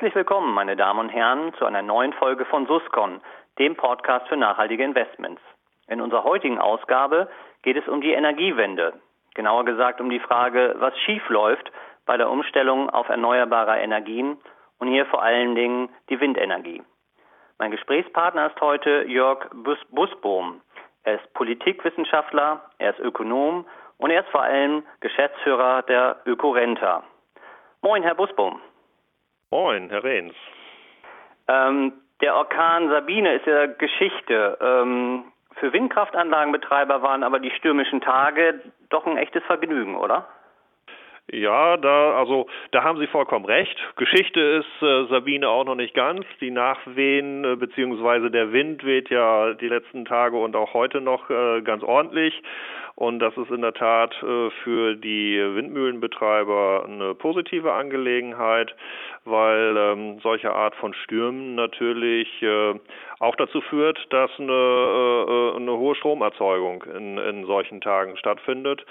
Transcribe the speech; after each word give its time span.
Herzlich 0.00 0.14
willkommen, 0.14 0.54
meine 0.54 0.76
Damen 0.76 0.98
und 0.98 1.10
Herren, 1.10 1.52
zu 1.58 1.66
einer 1.66 1.82
neuen 1.82 2.14
Folge 2.14 2.46
von 2.46 2.66
Suscon, 2.66 3.20
dem 3.58 3.76
Podcast 3.76 4.26
für 4.28 4.36
nachhaltige 4.38 4.82
Investments. 4.82 5.42
In 5.88 6.00
unserer 6.00 6.24
heutigen 6.24 6.58
Ausgabe 6.58 7.28
geht 7.62 7.76
es 7.76 7.86
um 7.86 8.00
die 8.00 8.12
Energiewende. 8.12 8.94
Genauer 9.34 9.66
gesagt 9.66 10.00
um 10.00 10.08
die 10.08 10.18
Frage, 10.18 10.74
was 10.78 10.98
schief 11.00 11.28
läuft 11.28 11.70
bei 12.06 12.16
der 12.16 12.30
Umstellung 12.30 12.88
auf 12.88 13.10
erneuerbare 13.10 13.78
Energien 13.78 14.38
und 14.78 14.88
hier 14.88 15.04
vor 15.04 15.22
allen 15.22 15.54
Dingen 15.54 15.90
die 16.08 16.18
Windenergie. 16.18 16.82
Mein 17.58 17.70
Gesprächspartner 17.70 18.46
ist 18.46 18.60
heute 18.62 19.04
Jörg 19.06 19.50
Bus 19.52 19.78
Busbohm. 19.90 20.62
Er 21.02 21.16
ist 21.16 21.34
Politikwissenschaftler, 21.34 22.62
er 22.78 22.92
ist 22.92 23.00
Ökonom 23.00 23.66
und 23.98 24.10
er 24.10 24.22
ist 24.22 24.30
vor 24.30 24.44
allem 24.44 24.82
Geschäftsführer 25.00 25.82
der 25.82 26.22
Ökorenta. 26.24 27.04
Moin, 27.82 28.02
Herr 28.02 28.14
Busbohm. 28.14 28.62
Moin, 29.50 29.90
Herr 29.90 30.04
Rehns. 30.04 30.34
Ähm, 31.48 31.92
der 32.20 32.36
Orkan 32.36 32.88
Sabine 32.88 33.34
ist 33.34 33.46
ja 33.46 33.66
Geschichte. 33.66 34.56
Ähm, 34.60 35.24
für 35.56 35.72
Windkraftanlagenbetreiber 35.72 37.02
waren 37.02 37.24
aber 37.24 37.40
die 37.40 37.50
stürmischen 37.50 38.00
Tage 38.00 38.60
doch 38.90 39.06
ein 39.06 39.16
echtes 39.16 39.42
Vergnügen, 39.44 39.96
oder? 39.96 40.28
Ja, 41.32 41.76
da 41.76 42.16
also 42.16 42.46
da 42.72 42.82
haben 42.82 42.98
Sie 42.98 43.06
vollkommen 43.06 43.44
recht. 43.44 43.76
Geschichte 43.96 44.40
ist 44.40 44.82
äh, 44.82 45.06
Sabine 45.06 45.48
auch 45.48 45.64
noch 45.64 45.76
nicht 45.76 45.94
ganz. 45.94 46.24
Die 46.40 46.50
Nachwehen 46.50 47.44
äh, 47.44 47.56
beziehungsweise 47.56 48.30
der 48.30 48.52
Wind 48.52 48.84
weht 48.84 49.10
ja 49.10 49.54
die 49.54 49.68
letzten 49.68 50.04
Tage 50.04 50.36
und 50.36 50.56
auch 50.56 50.74
heute 50.74 51.00
noch 51.00 51.28
äh, 51.30 51.62
ganz 51.62 51.82
ordentlich. 51.82 52.40
Und 53.00 53.18
das 53.20 53.34
ist 53.38 53.50
in 53.50 53.62
der 53.62 53.72
Tat 53.72 54.14
äh, 54.22 54.50
für 54.62 54.94
die 54.94 55.38
Windmühlenbetreiber 55.38 56.84
eine 56.86 57.14
positive 57.14 57.72
Angelegenheit, 57.72 58.76
weil 59.24 59.74
ähm, 59.74 60.18
solche 60.22 60.52
Art 60.52 60.74
von 60.74 60.92
Stürmen 60.92 61.54
natürlich 61.54 62.28
äh, 62.42 62.74
auch 63.18 63.36
dazu 63.36 63.62
führt, 63.62 63.98
dass 64.10 64.30
eine, 64.38 64.52
äh, 64.52 65.56
eine 65.56 65.78
hohe 65.78 65.94
Stromerzeugung 65.94 66.84
in, 66.94 67.16
in 67.16 67.46
solchen 67.46 67.80
Tagen 67.80 68.18
stattfindet. 68.18 68.84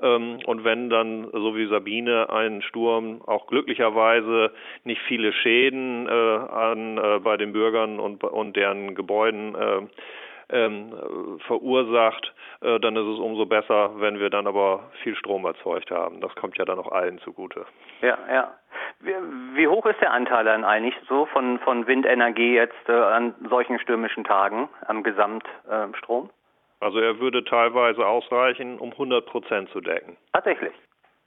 Ähm, 0.00 0.38
und 0.46 0.62
wenn 0.62 0.88
dann, 0.88 1.26
so 1.32 1.56
wie 1.56 1.66
Sabine, 1.66 2.30
ein 2.30 2.62
Sturm 2.62 3.20
auch 3.26 3.48
glücklicherweise 3.48 4.52
nicht 4.84 5.00
viele 5.08 5.32
Schäden 5.32 6.08
an, 6.08 7.20
bei 7.24 7.36
den 7.36 7.52
Bürgern 7.52 7.98
und, 7.98 8.22
und 8.22 8.54
deren 8.54 8.94
Gebäuden 8.94 9.56
äh, 9.56 9.82
ähm, 10.50 11.38
verursacht, 11.46 12.32
äh, 12.60 12.78
dann 12.80 12.96
ist 12.96 13.06
es 13.06 13.18
umso 13.18 13.46
besser, 13.46 13.90
wenn 14.00 14.18
wir 14.20 14.30
dann 14.30 14.46
aber 14.46 14.90
viel 15.02 15.16
Strom 15.16 15.44
erzeugt 15.44 15.90
haben. 15.90 16.20
Das 16.20 16.34
kommt 16.36 16.56
ja 16.58 16.64
dann 16.64 16.78
auch 16.78 16.92
allen 16.92 17.18
zugute. 17.18 17.66
Ja, 18.02 18.18
ja. 18.32 18.54
Wie, 19.00 19.14
wie 19.54 19.68
hoch 19.68 19.84
ist 19.86 20.00
der 20.00 20.12
Anteil 20.12 20.44
dann 20.44 20.64
eigentlich 20.64 20.94
so 21.08 21.26
von, 21.26 21.58
von 21.60 21.86
Windenergie 21.86 22.54
jetzt 22.54 22.88
äh, 22.88 22.92
an 22.92 23.34
solchen 23.48 23.78
stürmischen 23.78 24.24
Tagen 24.24 24.68
am 24.86 25.02
Gesamtstrom? 25.02 26.26
Äh, 26.26 26.84
also 26.84 26.98
er 26.98 27.18
würde 27.18 27.44
teilweise 27.44 28.06
ausreichen, 28.06 28.78
um 28.78 28.92
100 28.92 29.26
Prozent 29.26 29.70
zu 29.70 29.80
decken. 29.80 30.16
Tatsächlich. 30.32 30.72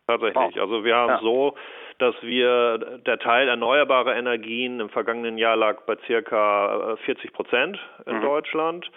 Tatsächlich. 0.09 0.55
Wow. 0.55 0.61
Also 0.61 0.83
wir 0.83 0.95
haben 0.95 1.09
ja. 1.09 1.19
so, 1.21 1.53
dass 1.99 2.15
wir 2.23 2.79
der 3.05 3.19
Teil 3.19 3.47
erneuerbarer 3.47 4.15
Energien 4.15 4.79
im 4.79 4.89
vergangenen 4.89 5.37
Jahr 5.37 5.55
lag 5.55 5.81
bei 5.85 5.97
circa 6.07 6.97
40 7.05 7.25
äh, 7.25 7.31
Prozent 7.31 7.79
in 8.07 8.17
mhm. 8.17 8.21
Deutschland. 8.21 8.89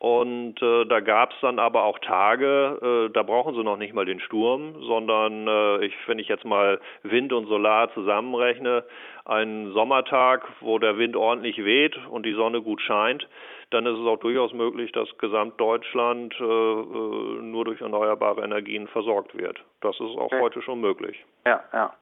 Und 0.00 0.62
äh, 0.62 0.84
da 0.86 1.00
gab 1.00 1.32
es 1.32 1.36
dann 1.40 1.58
aber 1.58 1.82
auch 1.82 1.98
Tage, 1.98 3.08
äh, 3.08 3.12
da 3.12 3.22
brauchen 3.24 3.54
sie 3.54 3.64
noch 3.64 3.76
nicht 3.76 3.94
mal 3.94 4.04
den 4.04 4.20
Sturm, 4.20 4.82
sondern 4.82 5.48
äh, 5.48 5.86
ich, 5.86 5.94
wenn 6.06 6.20
ich 6.20 6.28
jetzt 6.28 6.44
mal 6.44 6.80
Wind 7.02 7.32
und 7.32 7.46
Solar 7.46 7.92
zusammenrechne, 7.94 8.84
einen 9.24 9.72
Sommertag, 9.72 10.46
wo 10.60 10.78
der 10.78 10.98
Wind 10.98 11.16
ordentlich 11.16 11.64
weht 11.64 11.96
und 12.10 12.24
die 12.26 12.32
Sonne 12.32 12.62
gut 12.62 12.80
scheint, 12.80 13.28
dann 13.70 13.86
ist 13.86 13.98
es 13.98 14.06
auch 14.06 14.18
durchaus 14.18 14.52
möglich, 14.52 14.92
dass 14.92 15.08
Gesamtdeutschland 15.18 16.34
äh, 16.40 16.44
äh, 16.44 17.42
nur 17.42 17.64
durch 17.64 17.80
erneuerbare 17.80 18.42
Energien 18.42 18.88
versorgt 18.88 19.36
wird. 19.36 19.58
Das 19.80 19.94
ist 19.96 20.16
auch 20.16 20.32
okay. 20.32 20.40
heute 20.40 20.62
schon 20.62 20.80
möglich. 20.80 21.24
Ja, 21.46 21.60
ja. 21.72 21.92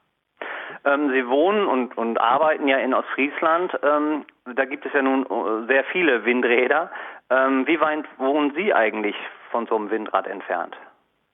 Ähm, 0.85 1.11
Sie 1.13 1.27
wohnen 1.29 1.67
und, 1.67 1.97
und 1.97 2.21
arbeiten 2.21 2.69
ja 2.69 2.79
in 2.79 2.95
Ostfriesland. 2.95 3.73
Ähm, 3.83 4.25
da 4.55 4.65
gibt 4.65 4.87
es 4.87 4.93
ja 4.93 5.03
nun 5.03 5.25
äh, 5.25 5.67
sehr 5.67 5.85
viele 5.85 6.25
Windräder. 6.25 6.91
Ähm, 7.31 7.67
wie 7.67 7.81
weit 7.81 8.05
wohnen 8.19 8.53
Sie 8.55 8.73
eigentlich 8.73 9.17
von 9.51 9.67
so 9.67 9.77
einem 9.77 9.91
Windrad 9.91 10.27
entfernt? 10.27 10.77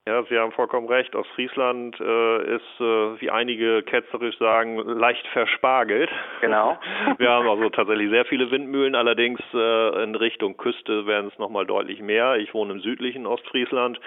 Ja, 0.05 0.21
Sie 0.23 0.37
haben 0.37 0.51
vollkommen 0.51 0.89
recht. 0.89 1.15
Ostfriesland 1.15 1.97
äh, 1.97 2.55
ist, 2.55 2.81
äh, 2.81 3.21
wie 3.21 3.29
einige 3.29 3.83
ketzerisch 3.83 4.37
sagen, 4.37 4.77
leicht 4.77 5.25
verspargelt. 5.27 6.09
Genau. 6.41 6.77
Wir 7.19 7.29
haben 7.29 7.47
also 7.47 7.69
tatsächlich 7.69 8.09
sehr 8.09 8.25
viele 8.25 8.51
Windmühlen, 8.51 8.95
allerdings 8.95 9.39
äh, 9.53 10.03
in 10.03 10.15
Richtung 10.15 10.57
Küste 10.57 11.05
werden 11.07 11.31
es 11.31 11.39
nochmal 11.39 11.65
deutlich 11.65 12.01
mehr. 12.01 12.35
Ich 12.35 12.53
wohne 12.53 12.73
im 12.73 12.81
südlichen 12.81 13.25
Ostfriesland. 13.25 13.97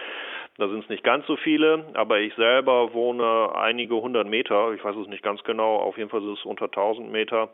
Da 0.58 0.68
sind 0.68 0.84
es 0.84 0.90
nicht 0.90 1.02
ganz 1.02 1.26
so 1.26 1.36
viele, 1.36 1.86
aber 1.94 2.18
ich 2.18 2.34
selber 2.34 2.92
wohne 2.92 3.54
einige 3.54 3.94
hundert 3.94 4.26
Meter, 4.26 4.72
ich 4.72 4.84
weiß 4.84 4.96
es 4.96 5.08
nicht 5.08 5.22
ganz 5.22 5.42
genau, 5.44 5.76
auf 5.76 5.96
jeden 5.96 6.08
Fall 6.10 6.22
ist 6.22 6.40
es 6.40 6.44
unter 6.44 6.66
1000 6.66 7.10
Meter 7.10 7.50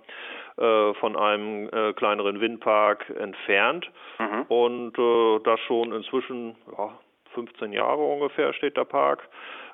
äh, 0.56 0.94
von 0.94 1.16
einem 1.16 1.68
äh, 1.68 1.92
kleineren 1.94 2.40
Windpark 2.40 3.10
entfernt 3.10 3.90
mhm. 4.20 4.42
und 4.48 4.98
äh, 4.98 5.40
das 5.44 5.58
schon 5.60 5.92
inzwischen 5.92 6.54
ja, 6.78 6.90
15 7.34 7.72
Jahre 7.72 8.02
ungefähr 8.02 8.52
steht 8.52 8.76
der 8.76 8.84
Park. 8.84 9.28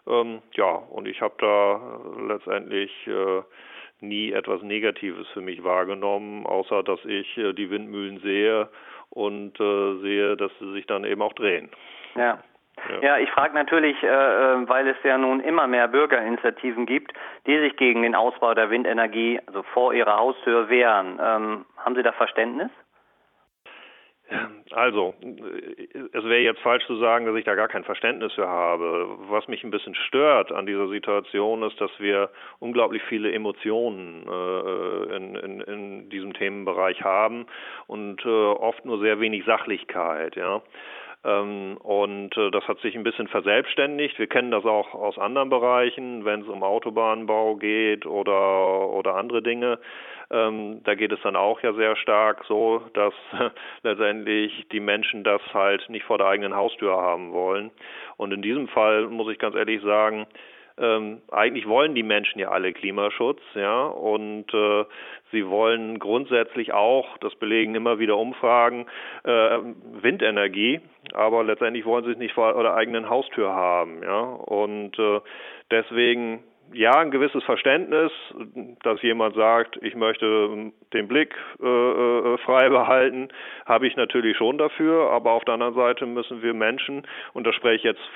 Ähm, 0.07 0.41
ja, 0.53 0.71
und 0.71 1.07
ich 1.07 1.21
habe 1.21 1.35
da 1.39 1.81
letztendlich 2.27 2.91
äh, 3.07 3.43
nie 4.01 4.33
etwas 4.33 4.63
Negatives 4.63 5.29
für 5.29 5.41
mich 5.41 5.63
wahrgenommen, 5.65 6.47
außer 6.47 6.83
dass 6.83 7.05
ich 7.05 7.37
äh, 7.37 7.53
die 7.53 7.71
Windmühlen 7.71 8.21
sehe 8.21 8.69
und 9.11 9.59
äh, 9.61 10.01
sehe, 10.01 10.37
dass 10.37 10.53
sie 10.59 10.73
sich 10.73 10.87
dann 10.87 11.05
eben 11.05 11.23
auch 11.23 11.33
drehen. 11.33 11.71
Ja. 12.15 12.39
Ja, 12.91 13.01
ja 13.03 13.19
ich 13.19 13.31
frage 13.31 13.55
natürlich, 13.55 14.01
äh, 14.03 14.07
äh, 14.07 14.69
weil 14.69 14.87
es 14.89 14.97
ja 15.03 15.19
nun 15.19 15.41
immer 15.41 15.67
mehr 15.67 15.89
Bürgerinitiativen 15.89 16.87
gibt, 16.87 17.13
die 17.47 17.59
sich 17.59 17.77
gegen 17.77 18.03
den 18.03 18.15
Ausbau 18.15 18.55
der 18.55 18.71
Windenergie, 18.71 19.41
also 19.47 19.63
vor 19.63 19.93
ihrer 19.93 20.17
Haustür, 20.17 20.69
wehren. 20.69 21.19
Ähm, 21.21 21.65
haben 21.77 21.95
Sie 21.97 22.03
da 22.03 22.13
Verständnis? 22.13 22.71
Also, 24.73 25.15
es 25.23 26.25
wäre 26.25 26.41
jetzt 26.41 26.61
falsch 26.61 26.87
zu 26.87 26.97
sagen, 26.97 27.25
dass 27.25 27.37
ich 27.37 27.45
da 27.45 27.55
gar 27.55 27.69
kein 27.69 27.85
Verständnis 27.85 28.33
für 28.35 28.47
habe. 28.47 29.09
Was 29.29 29.49
mich 29.49 29.65
ein 29.65 29.71
bisschen 29.71 29.95
stört 29.95 30.53
an 30.53 30.67
dieser 30.67 30.89
Situation 30.89 31.63
ist, 31.63 31.81
dass 31.81 31.91
wir 31.99 32.31
unglaublich 32.59 33.03
viele 33.09 33.33
Emotionen 33.33 34.27
äh, 34.29 35.17
in, 35.17 35.35
in, 35.35 35.61
in 35.63 36.11
diesem 36.11 36.35
Themenbereich 36.35 37.03
haben 37.03 37.47
und 37.87 38.25
äh, 38.27 38.29
oft 38.29 38.85
nur 38.85 39.01
sehr 39.01 39.19
wenig 39.21 39.45
Sachlichkeit. 39.47 40.37
Ja. 40.37 40.63
Ähm, 41.25 41.77
und 41.79 42.37
äh, 42.37 42.51
das 42.51 42.67
hat 42.69 42.79
sich 42.81 42.95
ein 42.95 43.03
bisschen 43.03 43.29
verselbstständigt. 43.29 44.19
Wir 44.19 44.29
kennen 44.29 44.51
das 44.51 44.65
auch 44.65 44.95
aus 44.95 45.19
anderen 45.19 45.49
Bereichen, 45.49 46.25
wenn 46.25 46.43
es 46.43 46.49
um 46.49 46.63
Autobahnbau 46.63 47.57
geht 47.57 48.07
oder, 48.07 48.89
oder 48.91 49.17
andere 49.17 49.43
Dinge. 49.43 49.79
Ähm, 50.31 50.83
da 50.85 50.95
geht 50.95 51.13
es 51.13 51.21
dann 51.23 51.37
auch 51.37 51.63
ja 51.63 51.73
sehr 51.73 51.97
stark 51.97 52.45
so, 52.47 52.83
dass 52.95 53.15
letztendlich 53.83 54.67
die 54.73 54.81
Menschen 54.81 55.25
das 55.25 55.41
halt 55.55 55.89
nicht 55.89 56.05
vor 56.05 56.19
der 56.19 56.29
eigenen 56.29 56.55
Haustür 56.55 56.97
haben 56.97 57.33
wollen. 57.33 57.71
Und 58.17 58.33
in 58.33 58.43
diesem 58.43 58.69
Fall 58.69 59.07
muss 59.07 59.33
ich 59.33 59.39
ganz 59.39 59.55
ehrlich 59.55 59.83
sagen, 59.83 60.27
ähm, 60.81 61.23
eigentlich 61.31 61.67
wollen 61.67 61.95
die 61.95 62.03
Menschen 62.03 62.39
ja 62.39 62.51
alle 62.51 62.73
Klimaschutz, 62.73 63.41
ja, 63.55 63.87
und 63.87 64.53
äh, 64.55 64.85
sie 65.33 65.49
wollen 65.49 65.99
grundsätzlich 65.99 66.73
auch, 66.73 67.19
das 67.19 67.35
belegen 67.35 67.75
immer 67.75 67.99
wieder 67.99 68.17
Umfragen, 68.17 68.87
äh, 69.25 69.59
Windenergie, 70.01 70.81
aber 71.15 71.43
letztendlich 71.43 71.85
wollen 71.85 72.05
sie 72.05 72.13
es 72.13 72.19
nicht 72.19 72.35
vor 72.35 72.63
der 72.63 72.75
eigenen 72.75 73.11
Haustür 73.11 73.53
haben, 73.53 74.03
ja, 74.05 74.21
und 74.21 74.99
äh, 74.99 75.21
deswegen 75.71 76.45
ja, 76.73 76.99
ein 76.99 77.11
gewisses 77.11 77.43
Verständnis, 77.45 78.13
dass 78.83 79.01
jemand 79.03 79.35
sagt, 79.35 79.79
ich 79.83 79.95
möchte 79.95 80.73
den 80.93 81.09
Blick 81.09 81.35
äh, 81.63 81.67
äh, 81.67 82.39
frei 82.39 82.69
behalten, 82.69 83.29
habe 83.67 83.87
ich 83.87 83.97
natürlich 83.97 84.37
schon 84.37 84.59
dafür, 84.59 85.11
aber 85.11 85.33
auf 85.33 85.45
der 85.45 85.55
anderen 85.55 85.75
Seite 85.75 86.07
müssen 86.07 86.43
wir 86.43 86.55
Menschen, 86.55 87.07
und 87.33 87.47
das 87.47 87.55
spreche 87.55 87.77
ich 87.77 87.83
jetzt 87.85 88.11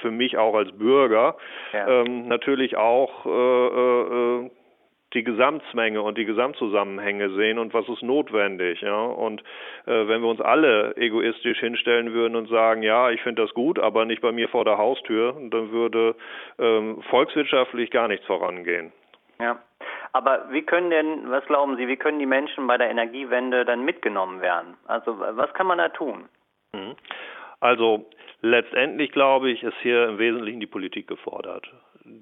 für 0.00 0.10
mich 0.10 0.38
auch 0.38 0.54
als 0.54 0.72
Bürger 0.72 1.36
ja. 1.72 1.86
ähm, 1.88 2.28
natürlich 2.28 2.76
auch 2.76 3.26
äh, 3.26 3.30
äh, 3.30 4.44
äh, 4.44 4.50
die 5.12 5.24
Gesamtzmenge 5.24 6.02
und 6.02 6.16
die 6.18 6.24
Gesamtzusammenhänge 6.24 7.30
sehen 7.30 7.58
und 7.58 7.74
was 7.74 7.88
ist 7.88 8.02
notwendig. 8.02 8.80
Ja? 8.80 9.02
Und 9.02 9.42
äh, 9.86 10.06
wenn 10.08 10.22
wir 10.22 10.28
uns 10.28 10.40
alle 10.40 10.96
egoistisch 10.96 11.58
hinstellen 11.58 12.12
würden 12.12 12.36
und 12.36 12.48
sagen, 12.48 12.82
ja, 12.82 13.10
ich 13.10 13.20
finde 13.22 13.42
das 13.42 13.54
gut, 13.54 13.78
aber 13.78 14.04
nicht 14.04 14.22
bei 14.22 14.32
mir 14.32 14.48
vor 14.48 14.64
der 14.64 14.78
Haustür, 14.78 15.34
dann 15.50 15.72
würde 15.72 16.14
ähm, 16.58 17.02
volkswirtschaftlich 17.10 17.90
gar 17.90 18.08
nichts 18.08 18.26
vorangehen. 18.26 18.92
Ja. 19.40 19.58
Aber 20.12 20.46
wie 20.50 20.62
können 20.62 20.90
denn, 20.90 21.30
was 21.30 21.44
glauben 21.46 21.76
Sie, 21.76 21.86
wie 21.86 21.96
können 21.96 22.18
die 22.18 22.26
Menschen 22.26 22.66
bei 22.66 22.76
der 22.76 22.90
Energiewende 22.90 23.64
dann 23.64 23.84
mitgenommen 23.84 24.40
werden? 24.40 24.76
Also 24.86 25.18
was 25.18 25.52
kann 25.54 25.66
man 25.66 25.78
da 25.78 25.88
tun? 25.88 26.28
Mhm. 26.72 26.96
Also 27.60 28.06
letztendlich 28.42 29.12
glaube 29.12 29.50
ich, 29.50 29.62
ist 29.62 29.76
hier 29.82 30.08
im 30.08 30.18
Wesentlichen 30.18 30.60
die 30.60 30.66
Politik 30.66 31.06
gefordert. 31.06 31.70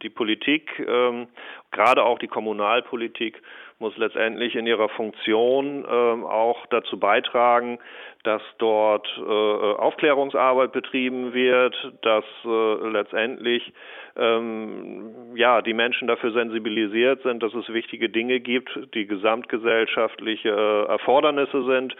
Die 0.02 0.10
Politik, 0.10 0.70
ähm, 0.86 1.28
gerade 1.70 2.02
auch 2.04 2.18
die 2.18 2.28
Kommunalpolitik, 2.28 3.40
muss 3.80 3.96
letztendlich 3.96 4.56
in 4.56 4.66
ihrer 4.66 4.88
Funktion 4.88 5.86
ähm, 5.88 6.24
auch 6.24 6.66
dazu 6.66 6.98
beitragen, 6.98 7.78
dass 8.24 8.42
dort 8.58 9.06
äh, 9.16 9.22
Aufklärungsarbeit 9.22 10.72
betrieben 10.72 11.32
wird, 11.32 11.76
dass 12.02 12.24
äh, 12.44 12.88
letztendlich 12.88 13.72
ähm, 14.16 15.36
ja 15.36 15.62
die 15.62 15.74
Menschen 15.74 16.08
dafür 16.08 16.32
sensibilisiert 16.32 17.22
sind, 17.22 17.42
dass 17.42 17.54
es 17.54 17.68
wichtige 17.72 18.08
Dinge 18.08 18.40
gibt, 18.40 18.76
die 18.94 19.06
gesamtgesellschaftliche 19.06 20.48
äh, 20.48 20.90
Erfordernisse 20.90 21.64
sind 21.64 21.94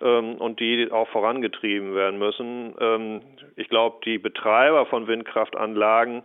ähm, 0.00 0.34
und 0.34 0.58
die 0.58 0.90
auch 0.90 1.08
vorangetrieben 1.08 1.94
werden 1.94 2.18
müssen. 2.18 2.74
Ähm, 2.80 3.20
ich 3.54 3.68
glaube, 3.68 3.98
die 4.04 4.18
Betreiber 4.18 4.86
von 4.86 5.06
Windkraftanlagen 5.06 6.24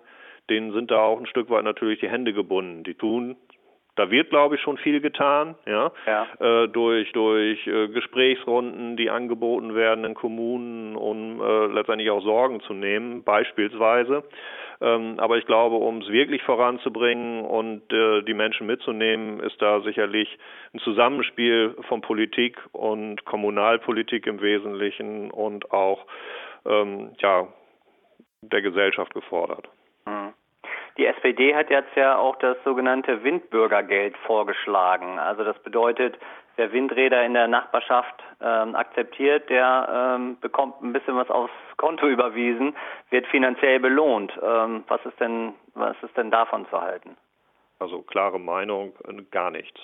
denen 0.50 0.74
sind 0.74 0.92
da 0.92 1.00
auch 1.00 1.20
ein 1.20 1.28
Stück 1.28 1.50
weit 1.50 1.64
natürlich 1.64 2.00
die 2.00 2.10
Hände 2.10 2.34
gebunden. 2.34 2.84
Die 2.84 2.96
tun 2.96 3.38
da 3.96 4.12
wird, 4.12 4.30
glaube 4.30 4.56
ich, 4.56 4.62
schon 4.62 4.78
viel 4.78 5.00
getan, 5.00 5.56
ja, 5.66 5.92
ja. 6.06 6.28
Äh, 6.40 6.68
durch 6.68 7.12
durch 7.14 7.66
äh, 7.66 7.88
Gesprächsrunden, 7.88 8.98
die 8.98 9.10
angeboten 9.10 9.74
werden 9.74 10.04
in 10.04 10.14
Kommunen, 10.14 10.96
um 10.96 11.42
äh, 11.42 11.68
letztendlich 11.68 12.10
auch 12.10 12.22
Sorgen 12.22 12.60
zu 12.62 12.74
nehmen, 12.74 13.24
beispielsweise. 13.24 14.24
Ähm, 14.82 15.16
aber 15.18 15.38
ich 15.38 15.46
glaube, 15.46 15.78
um 15.78 16.00
es 16.00 16.10
wirklich 16.10 16.44
voranzubringen 16.44 17.46
und 17.46 17.92
äh, 17.94 18.22
die 18.24 18.34
Menschen 18.34 18.68
mitzunehmen, 18.68 19.40
ist 19.40 19.62
da 19.62 19.80
sicherlich 19.82 20.38
ein 20.74 20.80
Zusammenspiel 20.80 21.78
von 21.88 22.02
Politik 22.02 22.60
und 22.74 23.24
Kommunalpolitik 23.24 24.28
im 24.28 24.42
Wesentlichen 24.42 25.32
und 25.32 25.72
auch 25.72 26.06
ähm, 26.66 27.12
ja 27.22 27.48
der 28.42 28.62
Gesellschaft 28.62 29.14
gefordert. 29.14 29.70
Die 30.98 31.06
SPD 31.06 31.54
hat 31.56 31.70
jetzt 31.70 31.96
ja 31.96 32.18
auch 32.18 32.38
das 32.38 32.58
sogenannte 32.64 33.24
Windbürgergeld 33.24 34.16
vorgeschlagen. 34.26 35.20
Also 35.20 35.44
das 35.44 35.58
bedeutet, 35.60 36.18
wer 36.56 36.72
Windräder 36.72 37.26
in 37.26 37.34
der 37.34 37.48
Nachbarschaft 37.48 38.24
ähm, 38.42 38.76
akzeptiert, 38.76 39.50
der 39.50 40.16
ähm, 40.16 40.38
bekommt 40.40 40.82
ein 40.82 40.94
bisschen 40.94 41.18
was 41.18 41.30
aufs 41.30 41.54
Konto 41.78 42.08
überwiesen, 42.08 42.76
wird 43.10 43.28
finanziell 43.28 43.80
belohnt. 43.80 44.32
Ähm, 44.42 44.86
was 44.88 45.06
ist 45.06 45.20
denn, 45.20 45.54
was 45.74 45.98
ist 46.02 46.16
denn 46.16 46.32
davon 46.32 46.66
zu 46.70 46.80
halten? 46.80 47.18
Also 47.80 48.02
klare 48.02 48.40
Meinung, 48.40 48.94
äh, 49.06 49.22
gar 49.32 49.52
nichts. 49.52 49.80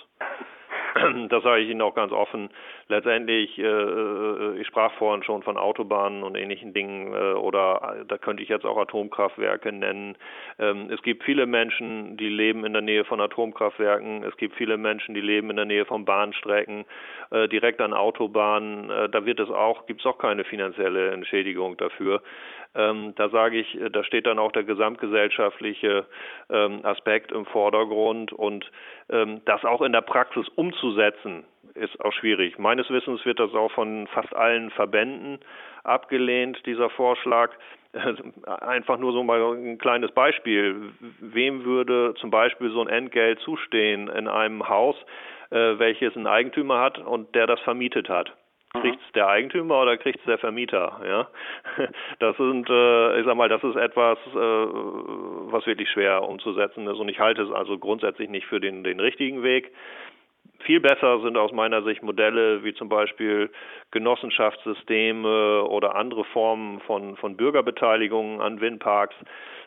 das 1.29 1.43
sage 1.43 1.61
ich 1.61 1.69
Ihnen 1.69 1.81
auch 1.81 1.95
ganz 1.95 2.11
offen. 2.11 2.49
Letztendlich, 2.87 3.57
äh, 3.57 3.63
äh, 3.63 4.59
ich 4.59 4.67
sprach 4.67 4.91
vorhin 4.93 5.23
schon 5.23 5.43
von 5.43 5.57
Autobahnen 5.57 6.23
und 6.23 6.35
ähnlichen 6.35 6.73
Dingen 6.73 7.13
äh, 7.13 7.33
oder 7.33 7.97
äh, 8.01 8.05
da 8.05 8.17
könnte 8.17 8.43
ich 8.43 8.49
jetzt 8.49 8.65
auch 8.65 8.77
Atomkraftwerke 8.77 9.71
nennen. 9.71 10.17
Ähm, 10.59 10.89
es 10.91 11.01
gibt 11.01 11.23
viele 11.23 11.45
Menschen, 11.45 12.17
die 12.17 12.29
leben 12.29 12.65
in 12.65 12.73
der 12.73 12.81
Nähe 12.81 13.05
von 13.05 13.21
Atomkraftwerken. 13.21 14.23
Es 14.23 14.35
gibt 14.37 14.55
viele 14.55 14.77
Menschen, 14.77 15.15
die 15.15 15.21
leben 15.21 15.49
in 15.49 15.55
der 15.55 15.65
Nähe 15.65 15.85
von 15.85 16.05
Bahnstrecken, 16.05 16.85
äh, 17.31 17.47
direkt 17.47 17.79
an 17.79 17.93
Autobahnen. 17.93 18.89
Äh, 18.89 19.09
da 19.09 19.25
wird 19.25 19.39
es 19.39 19.49
auch, 19.49 19.85
gibt 19.85 20.01
es 20.01 20.05
auch 20.05 20.17
keine 20.17 20.43
finanzielle 20.43 21.11
Entschädigung 21.11 21.77
dafür. 21.77 22.21
Ähm, 22.73 23.13
da 23.15 23.29
sage 23.29 23.59
ich, 23.59 23.77
da 23.91 24.03
steht 24.03 24.25
dann 24.25 24.39
auch 24.39 24.51
der 24.51 24.63
gesamtgesellschaftliche 24.63 26.05
ähm, 26.49 26.79
Aspekt 26.83 27.31
im 27.31 27.45
Vordergrund 27.45 28.31
und 28.31 28.69
ähm, 29.09 29.41
das 29.45 29.65
auch 29.65 29.81
in 29.81 29.91
der 29.91 30.01
Praxis 30.01 30.47
umzusetzen, 30.55 31.43
ist 31.75 31.99
auch 32.03 32.13
schwierig. 32.13 32.57
Meines 32.59 32.89
Wissens 32.89 33.25
wird 33.25 33.39
das 33.39 33.53
auch 33.53 33.71
von 33.71 34.07
fast 34.07 34.33
allen 34.35 34.71
Verbänden 34.71 35.39
abgelehnt, 35.83 36.65
dieser 36.65 36.89
Vorschlag. 36.89 37.51
Einfach 38.45 38.97
nur 38.97 39.11
so 39.11 39.21
mal 39.21 39.41
ein 39.53 39.77
kleines 39.77 40.11
Beispiel. 40.11 40.93
Wem 41.19 41.65
würde 41.65 42.13
zum 42.21 42.29
Beispiel 42.29 42.71
so 42.71 42.81
ein 42.81 42.87
Entgelt 42.87 43.39
zustehen 43.41 44.07
in 44.07 44.29
einem 44.29 44.69
Haus, 44.69 44.95
äh, 45.49 45.77
welches 45.77 46.15
einen 46.15 46.27
Eigentümer 46.27 46.79
hat 46.79 46.99
und 46.99 47.35
der 47.35 47.47
das 47.47 47.59
vermietet 47.61 48.07
hat? 48.07 48.31
Kriegt 48.79 49.01
es 49.05 49.11
der 49.13 49.27
Eigentümer 49.27 49.81
oder 49.81 49.97
kriegt 49.97 50.19
es 50.19 50.25
der 50.25 50.37
Vermieter? 50.37 51.01
Ja, 51.05 51.27
das 52.19 52.37
sind, 52.37 52.69
äh, 52.69 53.19
ich 53.19 53.25
sag 53.25 53.35
mal, 53.35 53.49
das 53.49 53.63
ist 53.63 53.75
etwas, 53.75 54.17
äh, 54.33 54.37
was 55.51 55.65
wirklich 55.67 55.89
schwer 55.89 56.23
umzusetzen 56.23 56.87
ist 56.87 56.97
und 56.97 57.09
ich 57.09 57.19
halte 57.19 57.41
es 57.41 57.51
also 57.51 57.77
grundsätzlich 57.77 58.29
nicht 58.29 58.47
für 58.47 58.61
den 58.61 58.83
den 58.83 58.99
richtigen 58.99 59.43
Weg. 59.43 59.71
Viel 60.63 60.79
besser 60.79 61.19
sind 61.21 61.37
aus 61.37 61.51
meiner 61.51 61.83
Sicht 61.83 62.01
Modelle 62.03 62.63
wie 62.63 62.73
zum 62.73 62.87
Beispiel 62.87 63.49
Genossenschaftssysteme 63.91 65.63
oder 65.63 65.95
andere 65.95 66.23
Formen 66.23 66.79
von, 66.81 67.17
von 67.17 67.35
Bürgerbeteiligung 67.35 68.41
an 68.41 68.61
Windparks, 68.61 69.15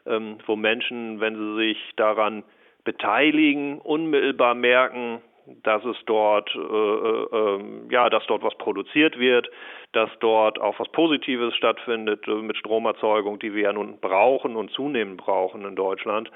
ähm, 0.07 0.39
wo 0.47 0.57
Menschen, 0.57 1.21
wenn 1.21 1.37
sie 1.37 1.57
sich 1.57 1.93
daran 1.97 2.45
beteiligen, 2.85 3.81
unmittelbar 3.81 4.55
merken, 4.55 5.21
dass 5.62 5.85
es 5.85 5.96
dort, 6.06 6.55
äh, 6.55 6.58
äh, 6.58 7.26
ähm, 7.32 7.91
ja, 7.91 8.08
dass 8.08 8.26
dort 8.26 8.43
was 8.43 8.55
produziert 8.56 9.19
wird, 9.19 9.50
dass 9.93 10.11
dort 10.20 10.61
auch 10.61 10.79
was 10.79 10.88
Positives 10.88 11.55
stattfindet 11.55 12.26
äh, 12.26 12.35
mit 12.35 12.56
Stromerzeugung, 12.56 13.38
die 13.38 13.55
wir 13.55 13.64
ja 13.64 13.73
nun 13.73 13.99
brauchen 14.00 14.56
und 14.56 14.70
zunehmend 14.70 15.19
brauchen 15.19 15.64
in 15.64 15.76
Deutschland. 15.76 16.31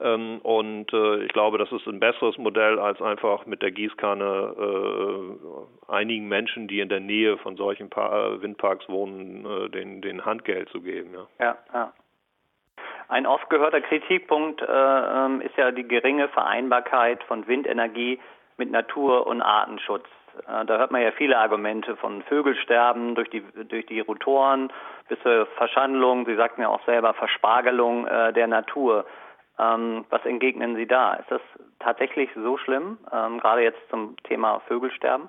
Ähm, 0.00 0.40
und 0.42 0.92
äh, 0.92 1.24
ich 1.24 1.32
glaube, 1.32 1.58
das 1.58 1.70
ist 1.72 1.86
ein 1.86 2.00
besseres 2.00 2.38
Modell, 2.38 2.78
als 2.78 3.00
einfach 3.02 3.46
mit 3.46 3.62
der 3.62 3.70
Gießkanne 3.70 4.54
äh, 4.58 5.92
einigen 5.92 6.28
Menschen, 6.28 6.66
die 6.66 6.80
in 6.80 6.88
der 6.88 7.00
Nähe 7.00 7.36
von 7.38 7.56
solchen 7.56 7.90
pa 7.90 8.40
Windparks 8.40 8.88
wohnen, 8.88 9.44
äh, 9.44 9.68
den, 9.70 10.00
den 10.00 10.24
Handgeld 10.24 10.68
zu 10.70 10.80
geben. 10.80 11.10
Ja, 11.12 11.26
ja. 11.38 11.56
ja. 11.72 11.92
Ein 13.08 13.26
oft 13.26 13.50
gehörter 13.50 13.82
Kritikpunkt 13.82 14.62
äh, 14.62 14.66
ähm, 14.66 15.40
ist 15.42 15.56
ja 15.56 15.70
die 15.70 15.86
geringe 15.86 16.28
Vereinbarkeit 16.28 17.22
von 17.24 17.46
Windenergie 17.46 18.18
mit 18.56 18.70
Natur- 18.70 19.26
und 19.26 19.42
Artenschutz. 19.42 20.06
Äh, 20.46 20.64
da 20.64 20.78
hört 20.78 20.90
man 20.90 21.02
ja 21.02 21.12
viele 21.12 21.38
Argumente 21.38 21.96
von 21.96 22.22
Vögelsterben 22.22 23.14
durch 23.14 23.30
die, 23.30 23.42
durch 23.68 23.86
die 23.86 24.00
Rotoren 24.00 24.72
bis 25.08 25.20
zur 25.20 25.46
Verschandlung, 25.56 26.24
Sie 26.24 26.34
sagten 26.34 26.62
ja 26.62 26.68
auch 26.68 26.84
selber 26.86 27.14
Verspargelung 27.14 28.06
äh, 28.06 28.32
der 28.32 28.46
Natur. 28.46 29.04
Ähm, 29.58 30.04
was 30.10 30.24
entgegnen 30.24 30.76
Sie 30.76 30.86
da? 30.86 31.14
Ist 31.14 31.30
das 31.30 31.42
tatsächlich 31.78 32.30
so 32.34 32.56
schlimm, 32.56 32.98
ähm, 33.12 33.38
gerade 33.38 33.62
jetzt 33.62 33.78
zum 33.90 34.16
Thema 34.24 34.60
Vögelsterben? 34.66 35.28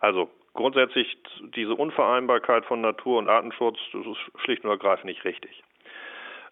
Also 0.00 0.30
grundsätzlich 0.54 1.18
diese 1.54 1.74
Unvereinbarkeit 1.74 2.64
von 2.64 2.80
Natur- 2.80 3.18
und 3.18 3.28
Artenschutz, 3.28 3.78
das 3.92 4.06
ist 4.06 4.42
schlicht 4.42 4.64
und 4.64 4.70
ergreifend 4.70 5.06
nicht 5.06 5.24
richtig. 5.24 5.62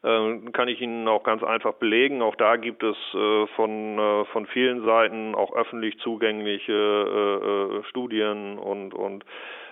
Ähm, 0.06 0.52
kann 0.52 0.68
ich 0.68 0.80
Ihnen 0.80 1.08
auch 1.08 1.24
ganz 1.24 1.42
einfach 1.42 1.74
belegen. 1.74 2.22
Auch 2.22 2.36
da 2.36 2.56
gibt 2.56 2.82
es 2.82 2.96
äh, 3.12 3.46
von, 3.56 3.98
äh, 3.98 4.24
von 4.26 4.46
vielen 4.46 4.84
Seiten 4.84 5.34
auch 5.34 5.54
öffentlich 5.54 5.98
zugängliche 5.98 6.72
äh, 6.72 7.88
Studien 7.88 8.58
und, 8.58 8.94
und 8.94 9.24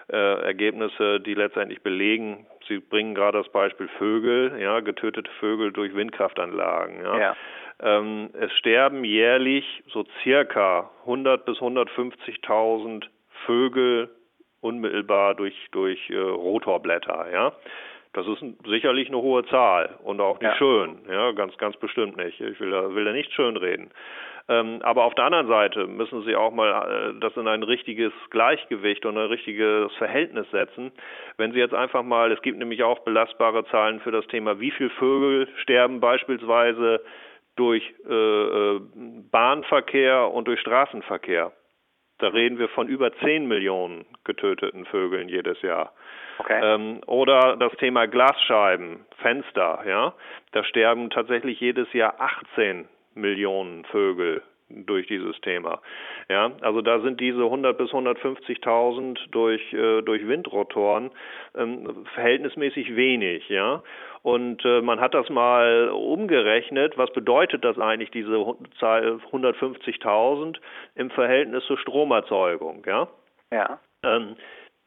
Ergebnisse, 0.06 1.18
die 1.20 1.32
letztendlich 1.32 1.80
belegen, 1.82 2.46
Sie 2.68 2.78
bringen 2.78 3.14
gerade 3.14 3.38
das 3.38 3.48
Beispiel 3.50 3.88
Vögel, 3.98 4.60
ja, 4.60 4.80
getötete 4.80 5.30
Vögel 5.40 5.72
durch 5.72 5.94
Windkraftanlagen. 5.94 7.02
Ja. 7.02 7.18
ja. 7.18 7.36
Ähm, 7.80 8.30
es 8.34 8.52
sterben 8.52 9.04
jährlich 9.04 9.82
so 9.88 10.04
circa 10.22 10.90
100 11.00 11.44
bis 11.44 11.58
150.000 11.58 13.04
Vögel 13.46 14.10
unmittelbar 14.60 15.34
durch 15.34 15.54
durch 15.72 16.08
äh, 16.10 16.16
Rotorblätter. 16.16 17.26
Ja. 17.32 17.52
Das 18.14 18.26
ist 18.28 18.42
sicherlich 18.64 19.08
eine 19.08 19.18
hohe 19.18 19.44
Zahl 19.46 19.98
und 20.04 20.20
auch 20.20 20.40
nicht 20.40 20.50
ja. 20.50 20.56
schön, 20.56 20.98
ja, 21.10 21.32
ganz, 21.32 21.56
ganz 21.58 21.76
bestimmt 21.76 22.16
nicht. 22.16 22.40
Ich 22.40 22.58
will 22.60 22.70
da, 22.70 22.94
will 22.94 23.04
da 23.04 23.12
nicht 23.12 23.32
schön 23.32 23.56
reden. 23.56 23.90
Ähm, 24.48 24.80
aber 24.82 25.04
auf 25.04 25.14
der 25.14 25.24
anderen 25.24 25.48
Seite 25.48 25.86
müssen 25.86 26.22
Sie 26.22 26.36
auch 26.36 26.52
mal 26.52 27.14
äh, 27.16 27.20
das 27.20 27.34
in 27.36 27.48
ein 27.48 27.62
richtiges 27.62 28.12
Gleichgewicht 28.30 29.04
und 29.06 29.16
ein 29.16 29.26
richtiges 29.26 29.92
Verhältnis 29.94 30.48
setzen. 30.50 30.92
Wenn 31.38 31.52
Sie 31.52 31.58
jetzt 31.58 31.74
einfach 31.74 32.02
mal, 32.02 32.30
es 32.30 32.42
gibt 32.42 32.58
nämlich 32.58 32.82
auch 32.82 33.00
belastbare 33.00 33.64
Zahlen 33.66 34.00
für 34.00 34.12
das 34.12 34.26
Thema, 34.26 34.60
wie 34.60 34.70
viele 34.70 34.90
Vögel 34.90 35.48
sterben 35.56 35.98
beispielsweise 35.98 37.02
durch 37.56 37.82
äh, 38.08 38.12
äh 38.12 38.80
Bahnverkehr 39.30 40.30
und 40.30 40.46
durch 40.46 40.60
Straßenverkehr. 40.60 41.52
Da 42.24 42.30
reden 42.30 42.58
wir 42.58 42.70
von 42.70 42.88
über 42.88 43.12
10 43.12 43.46
Millionen 43.46 44.06
getöteten 44.24 44.86
Vögeln 44.86 45.28
jedes 45.28 45.60
Jahr. 45.60 45.92
Okay. 46.38 46.58
Ähm, 46.62 47.02
oder 47.04 47.58
das 47.58 47.70
Thema 47.76 48.06
Glasscheiben, 48.06 49.04
Fenster, 49.18 49.84
ja. 49.86 50.14
Da 50.52 50.64
sterben 50.64 51.10
tatsächlich 51.10 51.60
jedes 51.60 51.92
Jahr 51.92 52.14
18 52.18 52.88
Millionen 53.14 53.84
Vögel 53.84 54.40
durch 54.68 55.06
dieses 55.06 55.38
Thema. 55.40 55.80
Ja, 56.28 56.52
also 56.60 56.80
da 56.80 57.00
sind 57.00 57.20
diese 57.20 57.42
100 57.42 57.76
bis 57.76 57.90
150.000 57.90 59.18
durch 59.30 59.72
äh, 59.72 60.02
durch 60.02 60.26
Windrotoren 60.26 61.10
ähm, 61.56 62.06
verhältnismäßig 62.14 62.96
wenig, 62.96 63.48
ja. 63.48 63.82
Und 64.22 64.64
äh, 64.64 64.80
man 64.80 65.00
hat 65.00 65.14
das 65.14 65.28
mal 65.28 65.90
umgerechnet. 65.90 66.96
Was 66.96 67.12
bedeutet 67.12 67.64
das 67.64 67.78
eigentlich 67.78 68.10
diese 68.10 68.56
Zahl 68.80 69.20
150.000 69.32 70.56
im 70.94 71.10
Verhältnis 71.10 71.64
zur 71.66 71.78
Stromerzeugung, 71.78 72.84
ja? 72.86 73.08
Ja. 73.52 73.78
Ähm, 74.02 74.36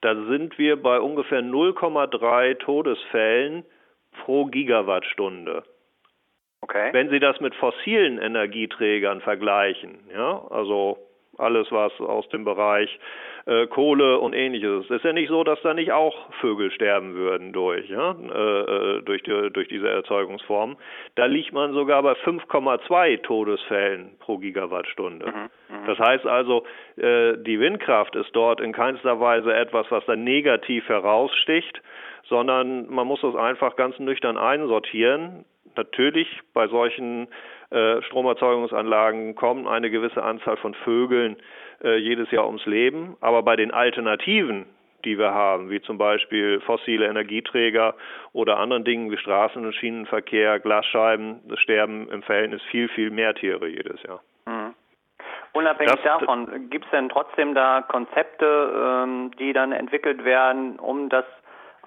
da 0.01 0.15
sind 0.15 0.57
wir 0.57 0.81
bei 0.81 0.99
ungefähr 0.99 1.41
0,3 1.41 2.57
Todesfällen 2.59 3.63
pro 4.23 4.45
Gigawattstunde. 4.45 5.63
Okay. 6.61 6.89
Wenn 6.91 7.09
Sie 7.09 7.19
das 7.19 7.39
mit 7.39 7.55
fossilen 7.55 8.17
Energieträgern 8.19 9.21
vergleichen, 9.21 9.99
ja, 10.13 10.41
also 10.49 10.97
alles 11.37 11.71
was 11.71 11.91
aus 11.99 12.27
dem 12.29 12.43
Bereich 12.43 12.89
äh, 13.45 13.67
Kohle 13.67 14.19
und 14.19 14.33
ähnliches. 14.33 14.85
Es 14.85 14.97
ist 14.97 15.05
ja 15.05 15.13
nicht 15.13 15.29
so, 15.29 15.43
dass 15.43 15.61
da 15.61 15.73
nicht 15.73 15.91
auch 15.91 16.15
Vögel 16.41 16.71
sterben 16.71 17.15
würden 17.15 17.53
durch, 17.53 17.89
ja, 17.89 18.11
äh, 18.11 18.97
äh 18.97 19.01
durch, 19.03 19.23
die, 19.23 19.49
durch 19.51 19.67
diese 19.67 19.89
Erzeugungsform. 19.89 20.77
Da 21.15 21.25
liegt 21.25 21.53
man 21.53 21.73
sogar 21.73 22.03
bei 22.03 22.13
5,2 22.13 23.21
Todesfällen 23.21 24.17
pro 24.19 24.37
Gigawattstunde. 24.37 25.27
Mhm, 25.27 25.77
mhm, 25.77 25.85
das 25.85 25.99
heißt 25.99 26.25
also, 26.25 26.63
äh, 26.97 27.37
die 27.37 27.59
Windkraft 27.59 28.15
ist 28.15 28.35
dort 28.35 28.59
in 28.59 28.73
keinster 28.73 29.19
Weise 29.19 29.53
etwas, 29.53 29.89
was 29.89 30.05
da 30.05 30.15
negativ 30.15 30.89
heraussticht, 30.89 31.81
sondern 32.27 32.89
man 32.89 33.07
muss 33.07 33.21
das 33.21 33.35
einfach 33.35 33.75
ganz 33.75 33.97
nüchtern 33.99 34.37
einsortieren. 34.37 35.45
Natürlich 35.77 36.27
bei 36.53 36.67
solchen 36.67 37.27
äh, 37.69 38.01
Stromerzeugungsanlagen 38.03 39.35
kommen 39.35 39.67
eine 39.67 39.89
gewisse 39.89 40.23
Anzahl 40.23 40.57
von 40.57 40.73
Vögeln 40.73 41.37
äh, 41.83 41.97
jedes 41.97 42.31
Jahr 42.31 42.47
ums 42.47 42.65
Leben, 42.65 43.15
aber 43.21 43.43
bei 43.43 43.55
den 43.55 43.71
Alternativen, 43.71 44.65
die 45.05 45.17
wir 45.17 45.33
haben, 45.33 45.69
wie 45.69 45.81
zum 45.81 45.97
Beispiel 45.97 46.59
fossile 46.61 47.07
Energieträger 47.07 47.95
oder 48.33 48.57
anderen 48.57 48.83
Dingen 48.83 49.11
wie 49.11 49.17
Straßen- 49.17 49.63
und 49.63 49.73
Schienenverkehr, 49.73 50.59
Glasscheiben, 50.59 51.41
sterben 51.57 52.09
im 52.09 52.23
Verhältnis 52.23 52.61
viel, 52.71 52.89
viel 52.89 53.11
mehr 53.11 53.35
Tiere 53.35 53.67
jedes 53.67 54.01
Jahr. 54.03 54.21
Mhm. 54.45 54.73
Unabhängig 55.53 55.93
das, 55.93 56.03
davon, 56.03 56.69
gibt 56.69 56.85
es 56.85 56.91
denn 56.91 57.09
trotzdem 57.09 57.55
da 57.55 57.81
Konzepte, 57.81 59.03
ähm, 59.05 59.31
die 59.39 59.53
dann 59.53 59.71
entwickelt 59.71 60.23
werden, 60.23 60.77
um 60.77 61.09
das 61.09 61.25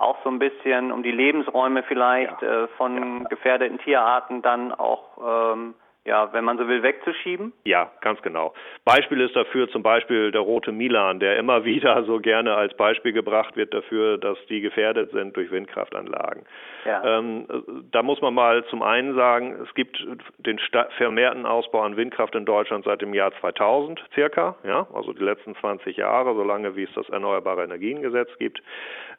auch 0.00 0.16
so 0.24 0.30
ein 0.30 0.38
bisschen 0.38 0.92
um 0.92 1.02
die 1.02 1.12
Lebensräume 1.12 1.82
vielleicht 1.82 2.40
ja. 2.42 2.64
äh, 2.64 2.68
von 2.76 3.22
ja. 3.22 3.28
gefährdeten 3.28 3.78
Tierarten 3.78 4.42
dann 4.42 4.72
auch 4.72 5.52
ähm, 5.54 5.74
ja, 6.06 6.32
wenn 6.32 6.44
man 6.44 6.56
so 6.56 6.66
will, 6.66 6.82
wegzuschieben? 6.82 7.52
Ja, 7.64 7.90
ganz 8.00 8.22
genau. 8.22 8.54
Beispiel 8.86 9.20
ist 9.20 9.36
dafür 9.36 9.68
zum 9.68 9.82
Beispiel 9.82 10.32
der 10.32 10.40
rote 10.40 10.72
Milan, 10.72 11.20
der 11.20 11.36
immer 11.36 11.64
wieder 11.66 12.04
so 12.04 12.20
gerne 12.20 12.54
als 12.54 12.74
Beispiel 12.74 13.12
gebracht 13.12 13.56
wird 13.56 13.74
dafür, 13.74 14.16
dass 14.16 14.38
die 14.48 14.60
gefährdet 14.60 15.10
sind 15.12 15.36
durch 15.36 15.50
Windkraftanlagen. 15.50 16.44
Ja. 16.86 17.18
Ähm, 17.18 17.46
da 17.92 18.02
muss 18.02 18.20
man 18.22 18.32
mal 18.32 18.64
zum 18.66 18.82
einen 18.82 19.14
sagen, 19.14 19.56
es 19.62 19.74
gibt 19.74 20.02
den 20.38 20.58
vermehrten 20.96 21.44
Ausbau 21.44 21.82
an 21.82 21.96
Windkraft 21.96 22.34
in 22.34 22.46
Deutschland 22.46 22.86
seit 22.86 23.02
dem 23.02 23.12
Jahr 23.12 23.32
2000 23.40 24.02
circa, 24.14 24.56
ja, 24.64 24.86
also 24.94 25.12
die 25.12 25.22
letzten 25.22 25.54
20 25.56 25.98
Jahre, 25.98 26.34
solange 26.34 26.76
wie 26.76 26.84
es 26.84 26.92
das 26.94 27.08
Erneuerbare 27.10 27.64
Energiengesetz 27.64 28.30
gibt. 28.38 28.62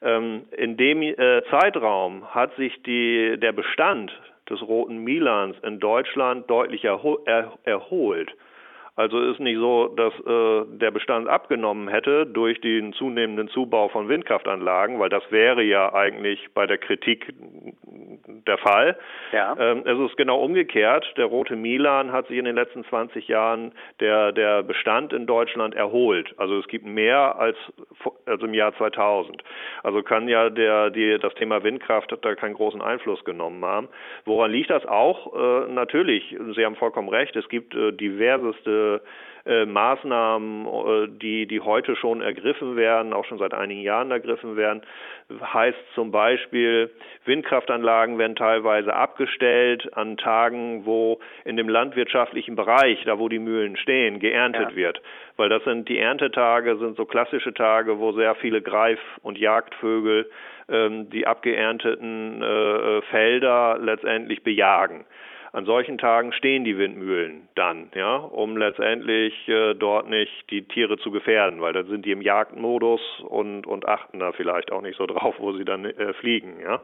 Ähm, 0.02 0.46
in 0.58 0.78
dem 0.78 1.04
äh, 1.04 1.44
Zeitraum 1.52 2.34
hat 2.34 2.56
sich 2.56 2.82
die, 2.84 3.38
der 3.38 3.52
Bestand 3.52 4.12
des 4.50 4.62
roten 4.62 4.98
Milans 4.98 5.58
in 5.64 5.80
Deutschland 5.80 6.50
deutlich 6.50 6.84
erho 6.84 7.20
er 7.26 7.58
erholt. 7.64 8.32
Also 9.02 9.20
ist 9.20 9.40
nicht 9.40 9.58
so, 9.58 9.88
dass 9.88 10.14
äh, 10.28 10.78
der 10.78 10.92
Bestand 10.92 11.28
abgenommen 11.28 11.88
hätte 11.88 12.28
durch 12.28 12.62
den 12.62 12.94
zunehmenden 12.94 13.48
Zubau 13.48 13.88
von 13.88 14.10
Windkraftanlagen, 14.10 15.00
weil 15.00 15.10
das 15.10 15.24
wäre 15.32 15.64
ja 15.64 15.92
eigentlich 15.92 16.54
bei 16.54 16.68
der 16.68 16.78
Kritik 16.78 17.34
der 18.46 18.60
Fall. 18.60 18.96
Ja. 19.32 19.56
Ähm, 19.60 19.82
es 19.86 19.98
ist 19.98 20.18
genau 20.18 20.40
umgekehrt. 20.40 21.14
Der 21.18 21.26
rote 21.26 21.56
Milan 21.56 22.12
hat 22.12 22.28
sich 22.28 22.38
in 22.38 22.46
den 22.46 22.54
letzten 22.54 22.84
20 22.86 23.28
Jahren 23.28 23.72
der, 24.00 24.34
der 24.34 24.62
Bestand 24.62 25.14
in 25.14 25.26
Deutschland 25.26 25.74
erholt. 25.74 26.36
Also 26.38 26.60
es 26.60 26.68
gibt 26.68 26.86
mehr 26.86 27.40
als, 27.40 27.58
als 28.28 28.44
im 28.44 28.54
Jahr 28.54 28.76
2000. 28.78 29.42
Also 29.82 30.04
kann 30.04 30.28
ja 30.28 30.52
der, 30.52 30.92
die, 30.92 31.18
das 31.20 31.34
Thema 31.34 31.64
Windkraft 31.64 32.16
da 32.22 32.36
keinen 32.36 32.54
großen 32.54 32.84
Einfluss 32.84 33.26
genommen 33.26 33.66
haben. 33.66 33.88
Woran 34.26 34.52
liegt 34.52 34.70
das 34.70 34.86
auch? 34.86 35.34
Äh, 35.34 35.72
natürlich, 35.72 36.36
Sie 36.56 36.64
haben 36.64 36.76
vollkommen 36.76 37.10
recht, 37.10 37.36
es 37.36 37.50
gibt 37.50 37.74
äh, 37.74 37.92
diverseste 37.94 38.91
äh, 39.46 39.66
Maßnahmen, 39.66 40.68
äh, 40.68 41.08
die, 41.10 41.48
die 41.48 41.62
heute 41.62 41.96
schon 41.96 42.22
ergriffen 42.22 42.76
werden, 42.76 43.14
auch 43.14 43.26
schon 43.26 43.40
seit 43.40 43.54
einigen 43.54 43.82
Jahren 43.82 44.12
ergriffen 44.12 44.56
werden. 44.56 44.82
Heißt 45.42 45.78
zum 45.96 46.12
Beispiel, 46.12 46.92
Windkraftanlagen 47.26 48.20
werden 48.20 48.36
teilweise 48.36 48.94
abgestellt 48.94 49.96
an 49.98 50.18
Tagen, 50.18 50.86
wo 50.86 51.20
in 51.46 51.58
dem 51.58 51.70
landwirtschaftlichen 51.70 52.56
Bereich, 52.56 53.04
da 53.06 53.18
wo 53.18 53.30
die 53.30 53.40
Mühlen 53.40 53.78
stehen, 53.78 54.20
geerntet 54.20 54.72
ja. 54.72 54.76
wird. 54.76 55.02
Weil 55.38 55.50
das 55.50 55.64
sind 55.64 55.90
die 55.90 55.98
Erntetage, 55.98 56.78
sind 56.78 56.98
so 56.98 57.06
klassische 57.06 57.54
Tage, 57.54 57.98
wo 57.98 58.12
sehr 58.12 58.36
viele 58.36 58.62
Greif- 58.62 59.00
und 59.24 59.40
Jagdvögel 59.40 60.30
ähm, 60.70 61.10
die 61.10 61.26
abgeernteten 61.26 62.44
äh, 62.44 63.02
Felder 63.10 63.80
letztendlich 63.82 64.44
bejagen. 64.44 65.06
An 65.54 65.66
solchen 65.66 65.98
Tagen 65.98 66.32
stehen 66.32 66.64
die 66.64 66.78
Windmühlen 66.78 67.50
dann, 67.56 67.92
ja, 67.94 68.16
um 68.16 68.56
letztendlich 68.56 69.34
äh, 69.50 69.74
dort 69.74 70.08
nicht 70.10 70.50
die 70.50 70.66
Tiere 70.66 70.98
zu 70.98 71.12
gefährden, 71.12 71.60
weil 71.60 71.74
dann 71.74 71.88
sind 71.88 72.06
die 72.06 72.12
im 72.12 72.22
Jagdmodus 72.22 73.02
und, 73.28 73.68
und 73.68 73.86
achten 73.86 74.20
da 74.20 74.32
vielleicht 74.32 74.72
auch 74.72 74.82
nicht 74.82 74.98
so 74.98 75.06
drauf, 75.08 75.36
wo 75.40 75.52
sie 75.52 75.66
dann 75.66 75.84
äh, 75.84 76.14
fliegen, 76.14 76.62
ja. 76.62 76.82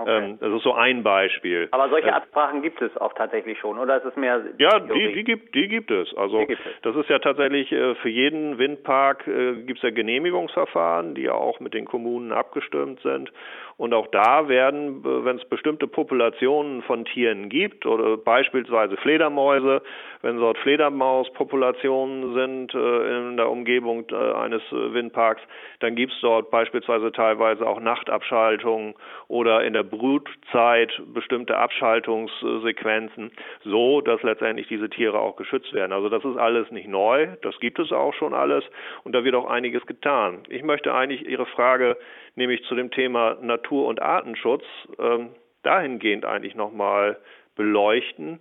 Okay. 0.00 0.24
Ähm, 0.24 0.38
das 0.40 0.52
ist 0.52 0.64
so 0.64 0.74
ein 0.74 1.04
Beispiel. 1.04 1.68
Aber 1.70 1.88
solche 1.90 2.08
äh, 2.08 2.12
Absprachen 2.12 2.60
gibt 2.62 2.82
es 2.82 2.96
auch 2.96 3.12
tatsächlich 3.12 3.56
schon, 3.60 3.78
oder 3.78 3.98
ist 3.98 4.04
es 4.04 4.16
mehr? 4.16 4.42
Ja, 4.58 4.80
die, 4.80 5.12
die 5.12 5.22
gibt, 5.22 5.54
die 5.54 5.68
gibt 5.68 5.92
es. 5.92 6.12
Also 6.16 6.44
gibt 6.44 6.60
es. 6.66 6.82
das 6.82 6.96
ist 6.96 7.08
ja 7.08 7.20
tatsächlich 7.20 7.70
äh, 7.70 7.94
für 7.96 8.08
jeden 8.08 8.58
Windpark 8.58 9.28
äh, 9.28 9.62
gibt 9.62 9.78
es 9.78 9.82
ja 9.84 9.90
Genehmigungsverfahren, 9.90 11.14
die 11.14 11.22
ja 11.22 11.34
auch 11.34 11.60
mit 11.60 11.72
den 11.72 11.84
Kommunen 11.84 12.32
abgestimmt 12.32 13.00
sind. 13.02 13.32
Und 13.78 13.94
auch 13.94 14.08
da 14.08 14.48
werden, 14.48 15.04
äh, 15.04 15.24
wenn 15.24 15.36
es 15.36 15.44
bestimmte 15.44 15.86
Populationen 15.86 16.82
von 16.82 17.04
Tieren 17.04 17.48
gibt 17.48 17.86
oder 17.86 18.16
beispielsweise 18.16 18.96
Fledermäuse, 18.96 19.82
wenn 20.20 20.36
dort 20.36 20.58
Fledermauspopulationen 20.58 22.34
sind 22.34 22.74
äh, 22.74 23.18
in 23.18 23.36
der 23.36 23.48
Umgebung 23.48 24.04
äh, 24.10 24.32
eines 24.32 24.62
Windparks, 24.72 25.40
dann 25.78 25.94
gibt 25.94 26.12
es 26.12 26.20
dort 26.20 26.50
beispielsweise 26.50 27.12
teilweise 27.12 27.64
auch 27.64 27.78
Nachtabschaltungen 27.78 28.94
oder 29.28 29.62
in 29.62 29.74
der 29.74 29.84
Brutzeit 29.84 31.00
bestimmte 31.14 31.56
Abschaltungssequenzen, 31.56 33.30
so 33.62 34.00
dass 34.00 34.20
letztendlich 34.24 34.66
diese 34.66 34.90
Tiere 34.90 35.20
auch 35.20 35.36
geschützt 35.36 35.72
werden. 35.72 35.92
Also 35.92 36.08
das 36.08 36.24
ist 36.24 36.36
alles 36.36 36.68
nicht 36.72 36.88
neu, 36.88 37.28
das 37.42 37.58
gibt 37.60 37.78
es 37.78 37.92
auch 37.92 38.12
schon 38.14 38.34
alles 38.34 38.64
und 39.04 39.14
da 39.14 39.22
wird 39.22 39.36
auch 39.36 39.48
einiges 39.48 39.86
getan. 39.86 40.40
Ich 40.48 40.64
möchte 40.64 40.92
eigentlich 40.92 41.28
Ihre 41.28 41.46
Frage 41.46 41.96
nämlich 42.34 42.64
zu 42.64 42.74
dem 42.74 42.90
Thema 42.90 43.36
Natur- 43.40 43.67
und 43.70 44.00
Artenschutz 44.00 44.64
ähm, 44.98 45.30
dahingehend 45.62 46.24
eigentlich 46.24 46.54
nochmal 46.54 47.18
beleuchten, 47.56 48.40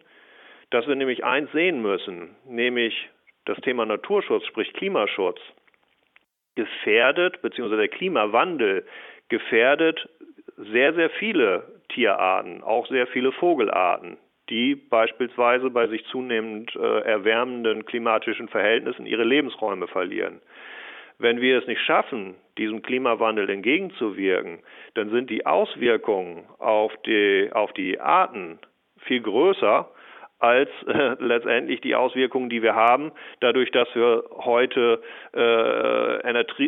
dass 0.70 0.88
wir 0.88 0.96
nämlich 0.96 1.24
eins 1.24 1.52
sehen 1.52 1.82
müssen, 1.82 2.36
nämlich 2.46 3.10
das 3.46 3.58
Thema 3.62 3.86
Naturschutz, 3.86 4.46
sprich 4.46 4.74
Klimaschutz, 4.74 5.40
gefährdet, 6.56 7.42
beziehungsweise 7.42 7.82
der 7.82 7.88
Klimawandel 7.88 8.86
gefährdet 9.30 10.10
sehr, 10.58 10.94
sehr 10.94 11.10
viele 11.12 11.64
Tierarten, 11.90 12.64
auch 12.64 12.88
sehr 12.88 13.08
viele 13.08 13.32
Vogelarten, 13.32 14.18
die 14.50 14.76
beispielsweise 14.76 15.70
bei 15.70 15.88
sich 15.88 16.06
zunehmend 16.08 16.76
äh, 16.76 17.00
erwärmenden 17.02 17.86
klimatischen 17.86 18.50
Verhältnissen 18.50 19.06
ihre 19.06 19.24
Lebensräume 19.24 19.88
verlieren. 19.88 20.42
Wenn 21.20 21.42
wir 21.42 21.58
es 21.58 21.68
nicht 21.68 21.82
schaffen, 21.82 22.36
diesem 22.58 22.82
Klimawandel 22.82 23.50
entgegenzuwirken, 23.50 24.60
dann 24.94 25.10
sind 25.10 25.30
die 25.30 25.46
Auswirkungen 25.46 26.46
auf 26.60 26.94
die, 27.06 27.50
auf 27.52 27.74
die 27.74 28.00
Arten 28.00 28.60
viel 29.00 29.22
größer 29.22 29.90
als 30.40 30.70
äh, 30.88 31.16
letztendlich 31.20 31.82
die 31.82 31.96
Auswirkungen, 31.96 32.50
die 32.50 32.62
wir 32.62 32.76
haben, 32.76 33.12
dadurch, 33.40 33.72
dass 33.72 33.88
wir 33.96 34.24
heute 34.38 35.02
äh, 35.34 36.20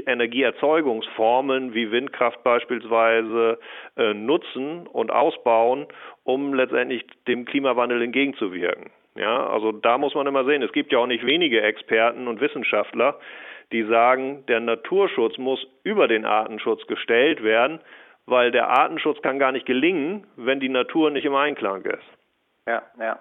Energieerzeugungsformen 0.06 1.74
wie 1.74 1.91
Windkraft 1.91 2.44
beispielsweise 2.44 3.60
äh, 3.98 4.13
nutzen 4.13 4.88
und 4.88 5.12
ausbauen, 5.12 5.86
um 6.24 6.53
letztendlich 6.53 7.06
dem 7.27 7.46
Klimawandel 7.46 8.01
entgegenzuwirken. 8.01 8.89
Ja, 9.15 9.48
also 9.48 9.72
da 9.72 9.98
muss 9.98 10.13
man 10.15 10.27
immer 10.27 10.46
sehen, 10.46 10.62
es 10.62 10.72
gibt 10.72 10.91
ja 10.91 11.00
auch 11.00 11.08
nicht 11.08 11.25
wenige 11.25 11.62
Experten 11.62 12.27
und 12.27 12.41
Wissenschaftler, 12.41 13.20
die 13.72 13.84
sagen, 13.84 14.46
der 14.48 14.60
Naturschutz 14.60 15.38
muss 15.38 15.66
über 15.84 16.08
den 16.08 16.26
Artenschutz 16.26 16.86
gestellt 16.88 17.44
werden, 17.44 17.80
weil 18.26 18.52
der 18.52 18.70
Artenschutz 18.70 19.22
kann 19.22 19.40
gar 19.40 19.52
nicht 19.52 19.66
gelingen, 19.66 20.28
wenn 20.36 20.60
die 20.60 20.70
Natur 20.70 21.12
nicht 21.12 21.26
im 21.26 21.36
Einklang 21.36 21.84
ist. 21.86 22.04
Ja, 22.68 22.84
ja. 23.00 23.20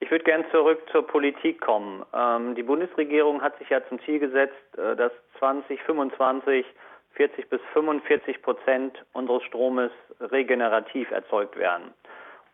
Ich 0.00 0.10
würde 0.10 0.24
gerne 0.24 0.44
zurück 0.50 0.82
zur 0.92 1.06
Politik 1.06 1.60
kommen. 1.60 2.04
Ähm, 2.12 2.54
die 2.54 2.62
Bundesregierung 2.62 3.40
hat 3.40 3.58
sich 3.58 3.70
ja 3.70 3.80
zum 3.88 4.00
Ziel 4.00 4.18
gesetzt, 4.18 4.76
äh, 4.76 4.96
dass 4.96 5.12
2025 5.38 6.66
40 7.14 7.48
bis 7.48 7.60
45 7.72 8.42
Prozent 8.42 9.04
unseres 9.12 9.42
Stromes 9.44 9.92
regenerativ 10.20 11.10
erzeugt 11.10 11.56
werden. 11.56 11.94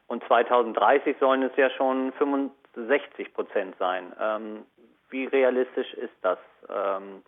Und 0.06 0.22
2030 0.24 1.16
sollen 1.18 1.42
es 1.42 1.56
ja 1.56 1.70
schon 1.70 2.12
65 2.12 3.32
Prozent 3.32 3.74
sein. 3.78 4.12
Ähm, 4.20 4.64
wie 5.10 5.26
realistisch 5.26 5.92
ist 5.94 6.14
das, 6.22 6.38
ähm, 6.68 7.22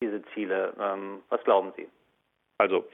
diese 0.00 0.22
Ziele? 0.34 0.74
Ähm, 0.80 1.22
was 1.28 1.42
glauben 1.44 1.72
Sie? 1.76 1.88
Also 2.58 2.84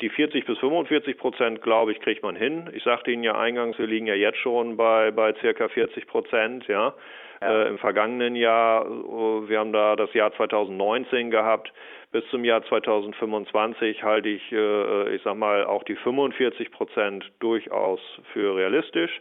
die 0.00 0.08
40 0.08 0.46
bis 0.46 0.58
45 0.58 1.18
Prozent, 1.18 1.62
glaube 1.62 1.92
ich, 1.92 2.00
kriegt 2.00 2.22
man 2.22 2.34
hin. 2.34 2.70
Ich 2.72 2.82
sagte 2.84 3.10
Ihnen 3.10 3.22
ja 3.22 3.38
eingangs, 3.38 3.78
wir 3.78 3.86
liegen 3.86 4.06
ja 4.06 4.14
jetzt 4.14 4.38
schon 4.38 4.76
bei, 4.76 5.10
bei 5.10 5.34
circa 5.34 5.68
40 5.68 6.06
Prozent, 6.06 6.66
ja. 6.68 6.94
ja. 7.42 7.64
Äh, 7.64 7.68
Im 7.68 7.78
vergangenen 7.78 8.34
Jahr, 8.34 8.86
äh, 8.86 9.48
wir 9.48 9.58
haben 9.58 9.72
da 9.72 9.96
das 9.96 10.12
Jahr 10.14 10.32
2019 10.34 11.30
gehabt. 11.30 11.72
Bis 12.12 12.24
zum 12.30 12.44
Jahr 12.44 12.64
2025 12.64 14.02
halte 14.02 14.30
ich, 14.30 14.50
äh, 14.52 15.14
ich 15.14 15.22
sag 15.22 15.36
mal, 15.36 15.64
auch 15.64 15.84
die 15.84 15.96
45 15.96 16.70
Prozent 16.70 17.30
durchaus 17.40 18.00
für 18.32 18.56
realistisch. 18.56 19.20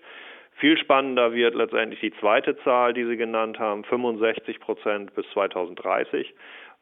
Viel 0.59 0.77
spannender 0.77 1.33
wird 1.33 1.55
letztendlich 1.55 1.99
die 2.01 2.13
zweite 2.19 2.57
Zahl, 2.63 2.93
die 2.93 3.05
Sie 3.05 3.17
genannt 3.17 3.59
haben, 3.59 3.83
65 3.85 4.59
Prozent 4.59 5.13
bis 5.15 5.25
2030 5.33 6.33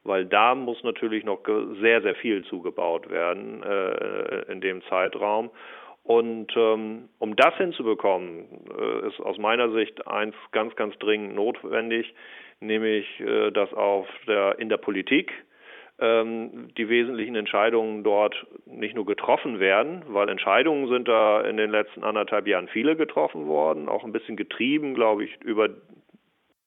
weil 0.08 0.26
da 0.26 0.56
muss 0.56 0.82
natürlich 0.84 1.24
noch 1.24 1.40
sehr, 1.82 2.02
sehr 2.02 2.16
viel 2.16 2.44
zugebaut 2.46 3.10
werden 3.10 3.62
äh, 3.62 4.52
in 4.52 4.62
dem 4.62 4.82
Zeitraum. 4.84 5.52
Und 6.04 6.54
ähm, 6.56 7.10
um 7.20 7.36
das 7.36 7.54
hinzubekommen, 7.58 8.46
äh, 8.80 9.08
ist 9.08 9.20
aus 9.20 9.38
meiner 9.38 9.70
Sicht 9.72 10.08
eins 10.08 10.34
ganz, 10.54 10.74
ganz 10.78 10.98
dringend 11.00 11.36
notwendig, 11.36 12.14
nämlich 12.62 13.06
äh, 13.20 13.52
dass 13.52 13.74
auf 13.74 14.08
der, 14.26 14.58
in 14.60 14.70
der 14.70 14.78
Politik 14.78 15.34
ähm, 16.00 16.70
die 16.77 16.89
wesentlichen 16.89 17.36
Entscheidungen 17.36 18.04
dort 18.04 18.46
nicht 18.66 18.96
nur 18.96 19.06
getroffen 19.06 19.60
werden, 19.60 20.04
weil 20.08 20.30
Entscheidungen 20.30 20.88
sind 20.89 21.08
da 21.08 21.42
in 21.42 21.58
den 21.58 21.72
letzten 21.72 22.04
anderthalb 22.04 22.48
Jahren 22.48 22.68
viele 22.68 22.96
getroffen 22.96 23.48
worden, 23.48 23.89
auch 23.89 24.04
ein 24.04 24.12
bisschen 24.12 24.38
getrieben, 24.38 24.94
glaube 24.94 25.25
ich, 25.25 25.36
über 25.44 25.70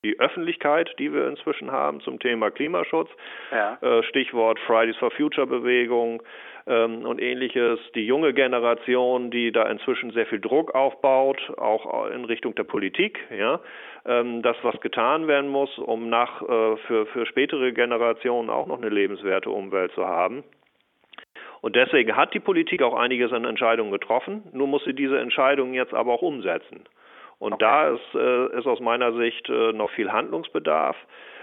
die 0.03 0.19
Öffentlichkeit, 0.19 0.91
die 0.99 1.13
wir 1.13 1.29
inzwischen 1.29 1.71
haben 1.71 2.01
zum 2.01 2.19
Thema 2.19 2.51
Klimaschutz. 2.51 3.11
Ja. 3.51 3.79
Äh, 3.83 4.03
Stichwort 4.05 4.59
Fridays 4.61 4.97
for 4.97 5.11
Future 5.11 5.47
Bewegung 5.47 6.23
ähm, 6.67 7.05
und 7.07 7.21
ähnliches. 7.21 7.79
Die 7.95 8.07
junge 8.07 8.33
Generation, 8.35 9.31
die 9.31 9.53
da 9.53 9.65
inzwischen 9.69 10.11
sehr 10.11 10.27
viel 10.27 10.41
Druck 10.41 10.75
aufbaut, 10.75 11.39
auch 11.57 12.11
in 12.11 12.25
Richtung 12.25 12.55
der 12.55 12.65
Politik, 12.65 13.19
ja, 13.37 13.61
ähm, 14.07 14.43
dass 14.43 14.57
was 14.63 14.81
getan 14.81 15.29
werden 15.29 15.51
muss, 15.51 15.79
um 15.79 16.09
nach 16.09 16.43
äh, 16.43 16.77
für, 16.87 17.07
für 17.07 17.27
spätere 17.27 17.73
Generationen 17.73 18.51
auch 18.51 18.67
noch 18.67 18.79
eine 18.79 18.89
lebenswerte 18.89 19.51
Umwelt 19.51 19.93
zu 19.93 20.07
haben. 20.07 20.45
Und 21.61 21.77
deswegen 21.77 22.17
hat 22.17 22.33
die 22.33 22.41
Politik 22.41 22.83
auch 22.83 22.95
einiges 22.95 23.33
an 23.33 23.45
Entscheidungen 23.45 23.93
getroffen. 23.93 24.45
Nur 24.53 24.67
muss 24.67 24.85
sie 24.85 24.95
diese 24.95 25.19
Entscheidungen 25.19 25.75
jetzt 25.75 25.93
aber 25.93 26.13
auch 26.15 26.23
umsetzen. 26.23 26.85
Und 27.39 27.55
okay. 27.55 27.65
da 27.65 27.89
ist, 27.89 28.15
äh, 28.15 28.59
ist 28.59 28.67
aus 28.67 28.81
meiner 28.81 29.13
Sicht 29.15 29.49
äh, 29.49 29.73
noch 29.73 29.91
viel 29.91 30.13
Handlungsbedarf, 30.13 30.97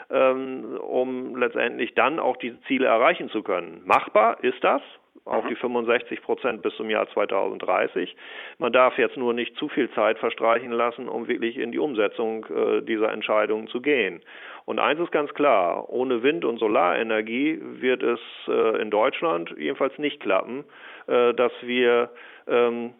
ähm, 0.10 0.78
um 0.78 1.36
letztendlich 1.36 1.94
dann 1.96 2.20
auch 2.20 2.38
diese 2.38 2.60
Ziele 2.62 2.86
erreichen 2.86 3.30
zu 3.30 3.44
können. 3.44 3.82
Machbar 3.86 4.44
ist 4.44 4.64
das, 4.64 4.82
auch 5.26 5.44
mhm. 5.44 5.50
die 5.50 5.56
65 5.56 6.22
Prozent 6.22 6.62
bis 6.62 6.76
zum 6.76 6.90
Jahr 6.90 7.08
2030. 7.10 8.16
Man 8.58 8.74
darf 8.74 8.98
jetzt 8.98 9.18
nur 9.18 9.34
nicht 9.34 9.56
zu 9.58 9.70
viel 9.70 9.90
Zeit 9.92 10.20
verstreichen 10.20 10.72
lassen, 10.72 11.08
um 11.08 11.28
wirklich 11.28 11.58
in 11.58 11.72
die 11.72 11.80
Umsetzung 11.80 12.46
äh, 12.46 12.82
dieser 12.82 13.12
Entscheidungen 13.12 13.68
zu 13.68 13.82
gehen. 13.82 14.22
Und 14.66 14.80
eins 14.80 15.00
ist 15.00 15.12
ganz 15.12 15.34
klar, 15.34 15.90
ohne 15.90 16.24
Wind- 16.24 16.46
und 16.46 16.60
Solarenergie 16.60 17.60
wird 17.62 18.04
es 18.04 18.20
äh, 18.48 18.82
in 18.82 18.92
Deutschland 18.92 19.54
jedenfalls 19.58 19.98
nicht 19.98 20.20
klappen, 20.20 20.66
äh, 21.08 21.34
dass 21.34 21.54
wir 21.62 22.10
ähm, 22.48 22.94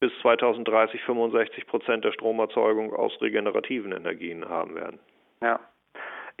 bis 0.00 0.12
2030 0.22 1.02
65 1.02 1.66
Prozent 1.66 2.04
der 2.04 2.12
Stromerzeugung 2.12 2.92
aus 2.92 3.20
regenerativen 3.20 3.92
Energien 3.92 4.48
haben 4.48 4.74
werden. 4.74 4.98
Ja. 5.42 5.60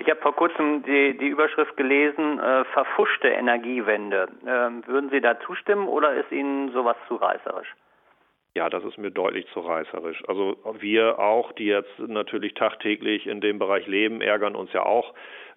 Ich 0.00 0.08
habe 0.08 0.20
vor 0.20 0.34
kurzem 0.34 0.84
die, 0.84 1.18
die 1.18 1.26
Überschrift 1.26 1.76
gelesen, 1.76 2.38
äh, 2.38 2.64
verfuschte 2.66 3.28
Energiewende. 3.28 4.28
Ähm, 4.46 4.86
würden 4.86 5.10
Sie 5.10 5.20
da 5.20 5.38
zustimmen 5.40 5.88
oder 5.88 6.14
ist 6.14 6.30
Ihnen 6.30 6.72
sowas 6.72 6.96
zu 7.08 7.16
reißerisch? 7.16 7.74
Ja, 8.54 8.70
das 8.70 8.84
ist 8.84 8.96
mir 8.96 9.10
deutlich 9.10 9.46
zu 9.52 9.60
reißerisch. 9.60 10.22
Also 10.28 10.56
wir 10.80 11.18
auch, 11.18 11.52
die 11.52 11.66
jetzt 11.66 11.98
natürlich 11.98 12.54
tagtäglich 12.54 13.26
in 13.26 13.40
dem 13.40 13.58
Bereich 13.58 13.86
leben, 13.88 14.20
ärgern 14.20 14.54
uns 14.54 14.72
ja 14.72 14.84
auch, 14.84 15.14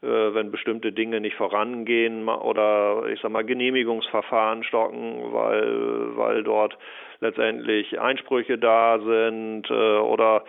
wenn 0.08 0.52
bestimmte 0.52 0.92
Dinge 0.92 1.22
nicht 1.22 1.36
vorangehen 1.36 2.28
oder 2.28 3.04
ich 3.12 3.22
sag 3.22 3.32
mal 3.32 3.44
Genehmigungsverfahren 3.44 4.64
stocken, 4.64 5.32
weil 5.32 6.18
weil 6.18 6.44
dort 6.44 6.78
letztendlich 7.22 8.00
Einsprüche 8.00 8.58
da 8.58 9.00
sind 9.00 9.70
äh, 9.70 9.74
oder 10.00 10.44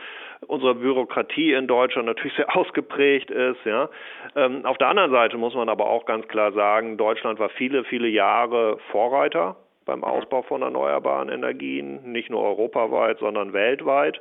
unsere 0.46 0.74
Bürokratie 0.74 1.52
in 1.52 1.66
Deutschland 1.66 2.06
natürlich 2.06 2.34
sehr 2.34 2.56
ausgeprägt 2.56 3.30
ist. 3.30 3.64
Ja. 3.64 3.88
Ähm, 4.34 4.64
auf 4.64 4.78
der 4.78 4.88
anderen 4.88 5.12
Seite 5.12 5.36
muss 5.36 5.54
man 5.54 5.68
aber 5.68 5.86
auch 5.86 6.06
ganz 6.06 6.26
klar 6.28 6.52
sagen, 6.52 6.96
Deutschland 6.96 7.38
war 7.38 7.50
viele, 7.50 7.84
viele 7.84 8.08
Jahre 8.08 8.78
Vorreiter 8.90 9.56
beim 9.84 10.04
Ausbau 10.04 10.42
von 10.42 10.62
erneuerbaren 10.62 11.28
Energien, 11.28 12.12
nicht 12.12 12.30
nur 12.30 12.42
europaweit, 12.42 13.18
sondern 13.18 13.52
weltweit. 13.52 14.20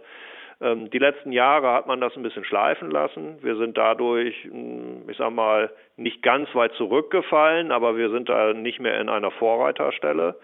Ähm, 0.62 0.90
die 0.92 1.00
letzten 1.00 1.32
Jahre 1.32 1.72
hat 1.74 1.88
man 1.88 2.00
das 2.00 2.16
ein 2.16 2.24
bisschen 2.24 2.46
schleifen 2.46 2.92
lassen. 2.92 3.38
Wir 3.42 3.56
sind 3.56 3.78
dadurch, 3.78 4.36
hm, 4.44 5.10
ich 5.10 5.18
sag 5.18 5.32
mal, 5.32 5.72
nicht 5.98 6.22
ganz 6.22 6.54
weit 6.54 6.74
zurückgefallen, 6.74 7.72
aber 7.72 7.98
wir 7.98 8.10
sind 8.12 8.30
da 8.30 8.54
nicht 8.54 8.80
mehr 8.80 9.00
in 9.00 9.10
einer 9.10 9.32
Vorreiterstelle. 9.32 10.36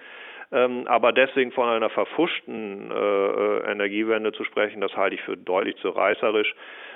Ähm, 0.52 0.88
aber 0.88 1.12
deswegen 1.12 1.52
von 1.52 1.68
einer 1.68 1.90
verfuschten 1.90 2.90
äh, 2.90 2.96
äh, 2.96 3.72
Energiewende 3.72 4.32
zu 4.32 4.44
sprechen, 4.46 4.82
das 4.82 4.96
halte 4.96 5.16
ich 5.16 5.22
für 5.22 5.36
deutlich 5.36 5.76
zu 5.78 5.90
reißerisch. 5.90 6.56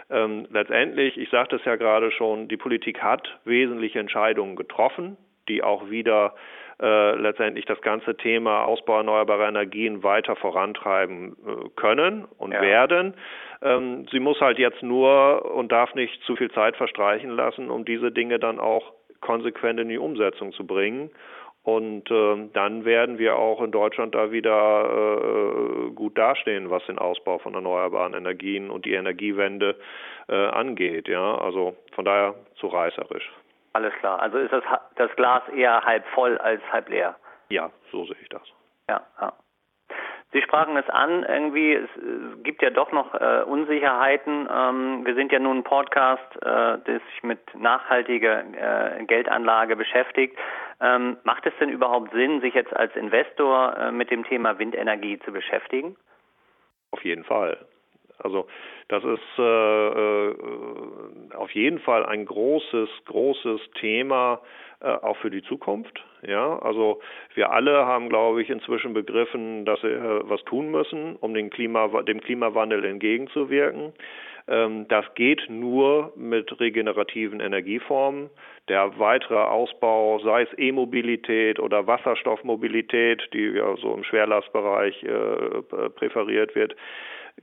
Ähm, 0.10 0.48
letztendlich, 0.50 1.18
ich 1.18 1.30
sagte 1.30 1.58
es 1.58 1.66
ja 1.66 1.76
gerade 1.76 2.12
schon, 2.12 2.48
die 2.48 2.58
Politik 2.58 3.04
hat 3.04 3.40
wesentliche 3.44 4.00
Entscheidungen 4.00 4.56
getroffen, 4.56 5.18
die 5.50 5.64
auch 5.64 5.90
wieder 5.90 6.34
äh, 6.82 7.16
letztendlich 7.16 7.66
das 7.66 7.80
ganze 7.82 8.18
Thema 8.18 8.66
Ausbau 8.66 8.98
erneuerbarer 8.98 9.48
Energien 9.48 10.04
weiter 10.04 10.36
vorantreiben 10.36 11.38
äh, 11.46 11.70
können 11.76 12.26
und 12.38 12.54
ja. 12.54 12.62
werden. 12.62 13.14
Ähm, 13.62 14.08
sie 14.12 14.20
muss 14.20 14.42
halt 14.42 14.58
jetzt 14.58 14.82
nur 14.82 15.54
und 15.54 15.72
darf 15.72 15.94
nicht 15.94 16.22
zu 16.24 16.36
viel 16.36 16.52
Zeit 16.52 16.76
verstreichen 16.76 17.30
lassen, 17.30 17.70
um 17.70 17.86
diese 17.86 18.12
Dinge 18.12 18.40
dann 18.40 18.60
auch 18.60 18.94
konsequent 19.22 19.80
in 19.80 19.90
die 19.90 20.00
Umsetzung 20.00 20.52
zu 20.54 20.66
bringen. 20.66 21.12
Und 21.64 22.10
äh, 22.10 22.50
dann 22.54 22.86
werden 22.86 23.20
wir 23.20 23.36
auch 23.36 23.62
in 23.62 23.72
Deutschland 23.72 24.16
da 24.16 24.32
wieder 24.32 25.20
äh, 25.20 25.92
gut 25.92 26.18
dastehen, 26.18 26.72
was 26.72 26.84
den 26.88 26.98
Ausbau 26.98 27.38
von 27.38 27.54
erneuerbaren 27.54 28.16
Energien 28.16 28.72
und 28.72 28.86
die 28.86 28.94
Energiewende 28.94 29.76
äh, 30.28 30.34
angeht. 30.34 31.08
Ja, 31.08 31.38
also 31.38 31.76
von 31.94 32.06
daher 32.06 32.34
zu 32.56 32.66
reißerisch. 32.66 33.30
Alles 33.74 33.94
klar. 33.96 34.20
Also 34.22 34.38
ist 34.38 34.52
das, 34.52 34.64
das 34.96 35.16
Glas 35.16 35.48
eher 35.50 35.84
halb 35.84 36.06
voll 36.08 36.38
als 36.38 36.62
halb 36.72 36.90
leer? 36.90 37.16
Ja, 37.50 37.72
so 37.92 38.06
sehe 38.06 38.18
ich 38.22 38.30
das. 38.30 38.44
Ja, 38.90 39.02
ja. 39.20 39.34
Sie 40.34 40.42
sprachen 40.42 40.78
es 40.78 40.90
an, 40.90 41.24
irgendwie, 41.24 41.74
es, 41.74 41.90
gibt 42.44 42.62
ja 42.62 42.70
doch 42.70 42.94
noch 42.94 43.14
äh, 43.14 43.44
Unsicherheiten. 43.46 44.48
Ähm, 44.50 45.06
wir 45.06 45.14
sind 45.14 45.32
ja 45.32 45.40
nun 45.40 45.58
ein 45.58 45.64
Podcast, 45.64 46.36
äh, 46.38 46.78
der 46.78 47.02
sich 47.10 47.24
mit 47.24 47.40
nachhaltiger 47.54 48.40
äh, 48.40 49.04
Geldanlage 49.06 49.76
beschäftigt. 49.76 50.38
Ähm, 50.80 51.18
macht 51.24 51.46
es 51.46 51.54
denn 51.60 51.70
überhaupt 51.70 52.12
Sinn, 52.12 52.40
sich 52.40 52.54
jetzt 52.54 52.74
als 52.74 52.96
Investor 52.96 53.78
äh, 53.78 53.92
mit 53.92 54.10
dem 54.10 54.24
Thema 54.24 54.58
Windenergie 54.58 55.20
zu 55.20 55.34
beschäftigen? 55.34 55.98
Auf 56.92 57.04
jeden 57.04 57.26
Fall. 57.26 57.58
Also 58.24 58.48
das 58.88 59.04
ist 59.04 59.40
äh, 59.40 59.88
äh, 59.88 60.36
auf 61.36 61.52
jeden 61.52 61.80
Fall 61.80 62.06
ein 62.06 62.26
großes, 62.26 62.90
großes 63.06 63.62
Thema 63.80 64.42
äh, 64.82 64.88
auch 64.90 65.18
für 65.18 65.30
die 65.30 65.44
Zukunft. 65.44 66.04
Ja, 66.28 66.60
also 66.60 67.00
wir 67.34 67.52
alle 67.52 67.86
haben, 67.86 68.10
glaube 68.10 68.42
ich, 68.42 68.50
inzwischen 68.50 68.94
begriffen, 68.94 69.66
dass 69.66 69.82
wir 69.84 70.22
was 70.26 70.44
tun 70.44 70.72
müssen, 70.72 71.16
um 71.18 71.34
den 71.34 71.50
Klima, 71.50 71.88
dem 72.04 72.22
Klimawandel 72.22 72.86
entgegenzuwirken. 72.86 73.94
Ähm, 74.48 74.88
das 74.88 75.06
geht 75.16 75.50
nur 75.50 76.14
mit 76.16 76.60
regenerativen 76.60 77.40
Energieformen. 77.40 78.30
Der 78.70 78.98
weitere 79.00 79.36
Ausbau, 79.36 80.20
sei 80.20 80.44
es 80.44 80.50
E-Mobilität 80.58 81.60
oder 81.60 81.88
Wasserstoffmobilität, 81.88 83.30
die 83.34 83.46
ja 83.50 83.76
so 83.78 83.94
im 83.94 84.04
Schwerlastbereich 84.04 85.04
äh, 85.04 85.90
präferiert 85.96 86.56
wird, 86.56 86.76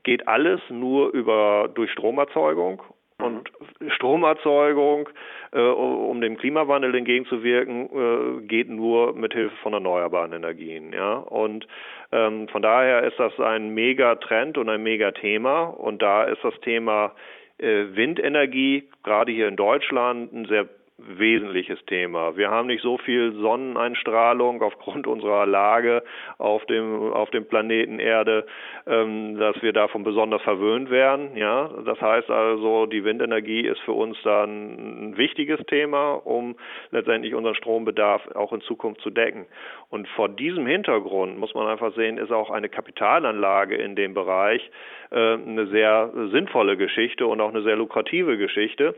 geht 0.02 0.26
alles 0.28 0.60
nur 0.70 1.10
über 1.12 1.68
durch 1.74 1.90
Stromerzeugung 1.92 2.82
und 3.20 3.50
Stromerzeugung, 3.96 5.08
äh, 5.52 5.58
um 5.60 6.20
dem 6.20 6.36
Klimawandel 6.36 6.94
entgegenzuwirken, 6.94 7.88
äh, 7.92 8.46
geht 8.46 8.68
nur 8.68 9.12
mit 9.14 9.32
Hilfe 9.32 9.56
von 9.56 9.72
erneuerbaren 9.72 10.32
Energien. 10.32 10.92
Ja? 10.92 11.14
Und 11.14 11.66
ähm, 12.12 12.46
von 12.48 12.62
daher 12.62 13.02
ist 13.02 13.18
das 13.18 13.38
ein 13.40 13.74
Megatrend 13.74 14.56
und 14.56 14.68
ein 14.68 14.84
Megathema. 14.84 15.64
Und 15.64 16.00
da 16.00 16.24
ist 16.24 16.44
das 16.44 16.54
Thema 16.60 17.12
äh, 17.58 17.86
Windenergie 17.90 18.88
gerade 19.02 19.32
hier 19.32 19.48
in 19.48 19.56
Deutschland 19.56 20.32
ein 20.32 20.44
sehr 20.44 20.68
wesentliches 20.98 21.78
Thema. 21.86 22.36
Wir 22.36 22.50
haben 22.50 22.66
nicht 22.66 22.82
so 22.82 22.98
viel 22.98 23.32
Sonneneinstrahlung 23.34 24.62
aufgrund 24.62 25.06
unserer 25.06 25.46
Lage 25.46 26.02
auf 26.38 26.64
dem 26.66 27.12
auf 27.12 27.30
dem 27.30 27.46
Planeten 27.46 28.00
Erde, 28.00 28.46
ähm, 28.86 29.38
dass 29.38 29.62
wir 29.62 29.72
davon 29.72 30.02
besonders 30.02 30.42
verwöhnt 30.42 30.90
werden. 30.90 31.36
Ja, 31.36 31.70
das 31.84 32.00
heißt 32.00 32.30
also, 32.30 32.86
die 32.86 33.04
Windenergie 33.04 33.60
ist 33.60 33.80
für 33.80 33.92
uns 33.92 34.18
dann 34.24 35.10
ein 35.10 35.16
wichtiges 35.16 35.60
Thema, 35.66 36.14
um 36.14 36.56
letztendlich 36.90 37.34
unseren 37.34 37.54
Strombedarf 37.54 38.22
auch 38.34 38.52
in 38.52 38.60
Zukunft 38.62 39.00
zu 39.02 39.10
decken. 39.10 39.46
Und 39.90 40.08
vor 40.08 40.28
diesem 40.28 40.66
Hintergrund 40.66 41.38
muss 41.38 41.54
man 41.54 41.68
einfach 41.68 41.94
sehen, 41.94 42.18
ist 42.18 42.32
auch 42.32 42.50
eine 42.50 42.68
Kapitalanlage 42.68 43.76
in 43.76 43.94
dem 43.94 44.14
Bereich 44.14 44.68
äh, 45.10 45.34
eine 45.34 45.68
sehr 45.68 46.10
sinnvolle 46.32 46.76
Geschichte 46.76 47.26
und 47.26 47.40
auch 47.40 47.50
eine 47.50 47.62
sehr 47.62 47.76
lukrative 47.76 48.36
Geschichte. 48.36 48.94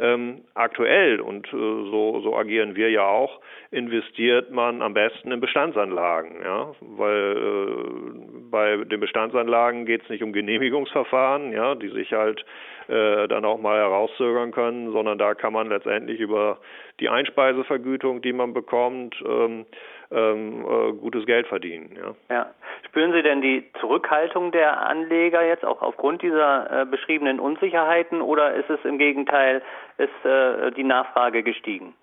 Ähm, 0.00 0.42
aktuell, 0.54 1.20
und 1.20 1.48
äh, 1.48 1.50
so, 1.50 2.20
so 2.22 2.36
agieren 2.36 2.76
wir 2.76 2.88
ja 2.90 3.04
auch, 3.06 3.40
investiert 3.72 4.50
man 4.52 4.80
am 4.80 4.94
besten 4.94 5.32
in 5.32 5.40
Bestandsanlagen, 5.40 6.36
ja, 6.44 6.72
weil 6.80 7.36
äh, 7.36 8.50
bei 8.50 8.76
den 8.76 9.00
Bestandsanlagen 9.00 9.86
geht 9.86 10.04
es 10.04 10.08
nicht 10.08 10.22
um 10.22 10.32
Genehmigungsverfahren, 10.32 11.52
ja, 11.52 11.74
die 11.74 11.88
sich 11.88 12.12
halt 12.12 12.44
äh, 12.86 13.26
dann 13.26 13.44
auch 13.44 13.60
mal 13.60 13.78
herauszögern 13.78 14.52
können, 14.52 14.92
sondern 14.92 15.18
da 15.18 15.34
kann 15.34 15.52
man 15.52 15.68
letztendlich 15.68 16.20
über 16.20 16.58
die 17.00 17.08
Einspeisevergütung, 17.08 18.22
die 18.22 18.32
man 18.32 18.54
bekommt, 18.54 19.16
ähm, 19.26 19.66
ähm, 20.10 20.64
äh, 20.64 20.92
gutes 20.92 21.26
Geld 21.26 21.46
verdienen. 21.46 21.96
Ja. 21.96 22.34
ja. 22.34 22.50
Spüren 22.86 23.12
Sie 23.12 23.22
denn 23.22 23.42
die 23.42 23.64
Zurückhaltung 23.80 24.52
der 24.52 24.80
Anleger 24.86 25.44
jetzt 25.44 25.64
auch 25.64 25.82
aufgrund 25.82 26.22
dieser 26.22 26.82
äh, 26.82 26.86
beschriebenen 26.86 27.40
Unsicherheiten 27.40 28.22
oder 28.22 28.54
ist 28.54 28.70
es 28.70 28.84
im 28.84 28.98
Gegenteil, 28.98 29.62
ist 29.98 30.24
äh, 30.24 30.72
die 30.72 30.84
Nachfrage 30.84 31.42
gestiegen? 31.42 31.94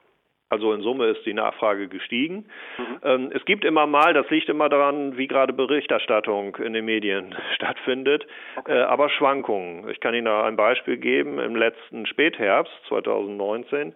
Also 0.50 0.74
in 0.74 0.82
Summe 0.82 1.08
ist 1.08 1.26
die 1.26 1.34
Nachfrage 1.34 1.88
gestiegen. 1.88 2.46
Mhm. 2.78 3.00
Ähm, 3.04 3.32
es 3.34 3.44
gibt 3.46 3.66
immer 3.66 3.88
mal, 3.88 4.14
das 4.14 4.30
liegt 4.30 4.48
immer 4.48 4.70
daran, 4.70 5.18
wie 5.18 5.28
gerade 5.28 5.54
Berichterstattung 5.54 6.56
in 6.58 6.74
den 6.74 6.86
Medien 6.86 7.36
stattfindet, 7.56 8.28
okay. 8.56 8.78
äh, 8.78 8.82
aber 8.84 9.10
Schwankungen. 9.10 9.90
Ich 9.90 10.00
kann 10.00 10.14
Ihnen 10.14 10.26
da 10.26 10.46
ein 10.46 10.56
Beispiel 10.56 10.98
geben. 10.98 11.40
Im 11.40 11.56
letzten 11.56 12.06
Spätherbst 12.06 12.74
2019 12.88 13.94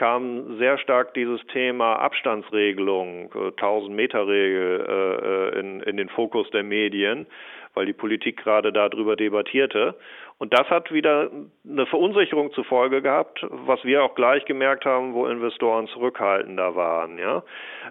kam 0.00 0.56
sehr 0.56 0.78
stark 0.78 1.12
dieses 1.12 1.44
Thema 1.48 1.96
Abstandsregelung, 1.96 3.30
1000 3.34 3.94
Meter 3.94 4.26
Regel 4.26 4.86
äh, 4.88 5.58
äh, 5.58 5.60
in, 5.60 5.80
in 5.80 5.98
den 5.98 6.08
Fokus 6.08 6.48
der 6.52 6.62
Medien, 6.62 7.26
weil 7.74 7.84
die 7.84 7.92
Politik 7.92 8.38
gerade 8.38 8.72
darüber 8.72 9.14
debattierte. 9.14 9.94
Und 10.38 10.54
das 10.54 10.70
hat 10.70 10.90
wieder 10.90 11.30
eine 11.68 11.84
Verunsicherung 11.84 12.50
zur 12.52 12.64
Folge 12.64 13.02
gehabt, 13.02 13.46
was 13.50 13.84
wir 13.84 14.02
auch 14.02 14.14
gleich 14.14 14.46
gemerkt 14.46 14.86
haben, 14.86 15.12
wo 15.12 15.26
Investoren 15.26 15.86
zurückhaltender 15.88 16.74
waren. 16.74 17.18
Ja, 17.18 17.42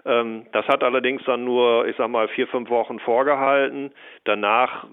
ähm, 0.04 0.46
das 0.50 0.66
hat 0.66 0.82
allerdings 0.82 1.22
dann 1.26 1.44
nur, 1.44 1.86
ich 1.86 1.94
sag 1.94 2.08
mal, 2.08 2.26
vier 2.26 2.48
fünf 2.48 2.70
Wochen 2.70 2.98
vorgehalten. 2.98 3.92
Danach 4.24 4.88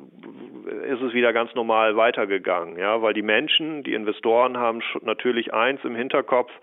ist 0.88 1.01
es 1.01 1.13
wieder 1.13 1.34
ganz 1.34 1.56
normal 1.56 1.97
weitergegangen. 1.97 2.77
Ja, 2.77 3.01
weil 3.01 3.15
die 3.15 3.23
Menschen, 3.23 3.82
die 3.82 3.95
Investoren 3.95 4.58
haben 4.58 4.84
natürlich 5.01 5.51
eins 5.51 5.84
im 5.84 5.95
Hinterkopf: 5.95 6.51
äh, 6.51 6.62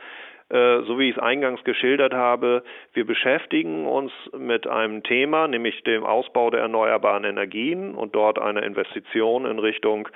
so 0.51 0.99
wie 0.99 1.09
ich 1.09 1.17
es 1.17 1.23
eingangs 1.23 1.65
geschildert 1.65 2.13
habe, 2.13 2.63
wir 2.93 3.07
beschäftigen 3.07 3.87
uns 3.87 4.13
mit 4.37 4.67
einem 4.67 5.03
Thema, 5.03 5.49
nämlich 5.49 5.83
dem 5.85 6.05
Ausbau 6.05 6.51
der 6.51 6.61
erneuerbaren 6.61 7.25
Energien 7.25 7.95
und 7.95 8.15
dort 8.15 8.39
eine 8.39 8.61
Investition 8.61 9.47
in 9.47 9.59
Richtung 9.59 10.09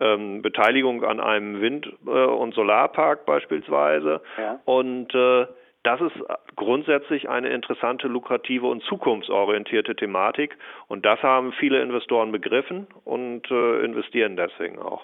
ähm, 0.00 0.42
Beteiligung 0.42 1.04
an 1.04 1.20
einem 1.20 1.60
Wind- 1.60 1.92
äh, 2.06 2.10
und 2.10 2.54
Solarpark 2.54 3.26
beispielsweise. 3.26 4.22
Ja. 4.38 4.60
Und 4.64 5.14
äh, 5.14 5.46
das 5.84 6.00
ist 6.00 6.16
grundsätzlich 6.56 7.28
eine 7.28 7.50
interessante, 7.50 8.08
lukrative 8.08 8.66
und 8.66 8.82
zukunftsorientierte 8.84 9.94
Thematik. 9.94 10.56
Und 10.88 11.04
das 11.04 11.22
haben 11.22 11.52
viele 11.52 11.82
Investoren 11.82 12.32
begriffen 12.32 12.86
und 13.04 13.50
äh, 13.50 13.84
investieren 13.84 14.36
deswegen 14.36 14.78
auch. 14.78 15.02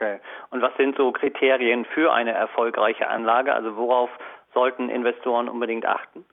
Okay. 0.00 0.18
Und 0.50 0.62
was 0.62 0.76
sind 0.76 0.96
so 0.96 1.12
Kriterien 1.12 1.84
für 1.84 2.12
eine 2.12 2.32
erfolgreiche 2.32 3.08
Anlage? 3.08 3.54
Also 3.54 3.76
worauf 3.76 4.10
sollten 4.52 4.88
Investoren 4.88 5.48
unbedingt 5.48 5.86
achten? 5.86 6.24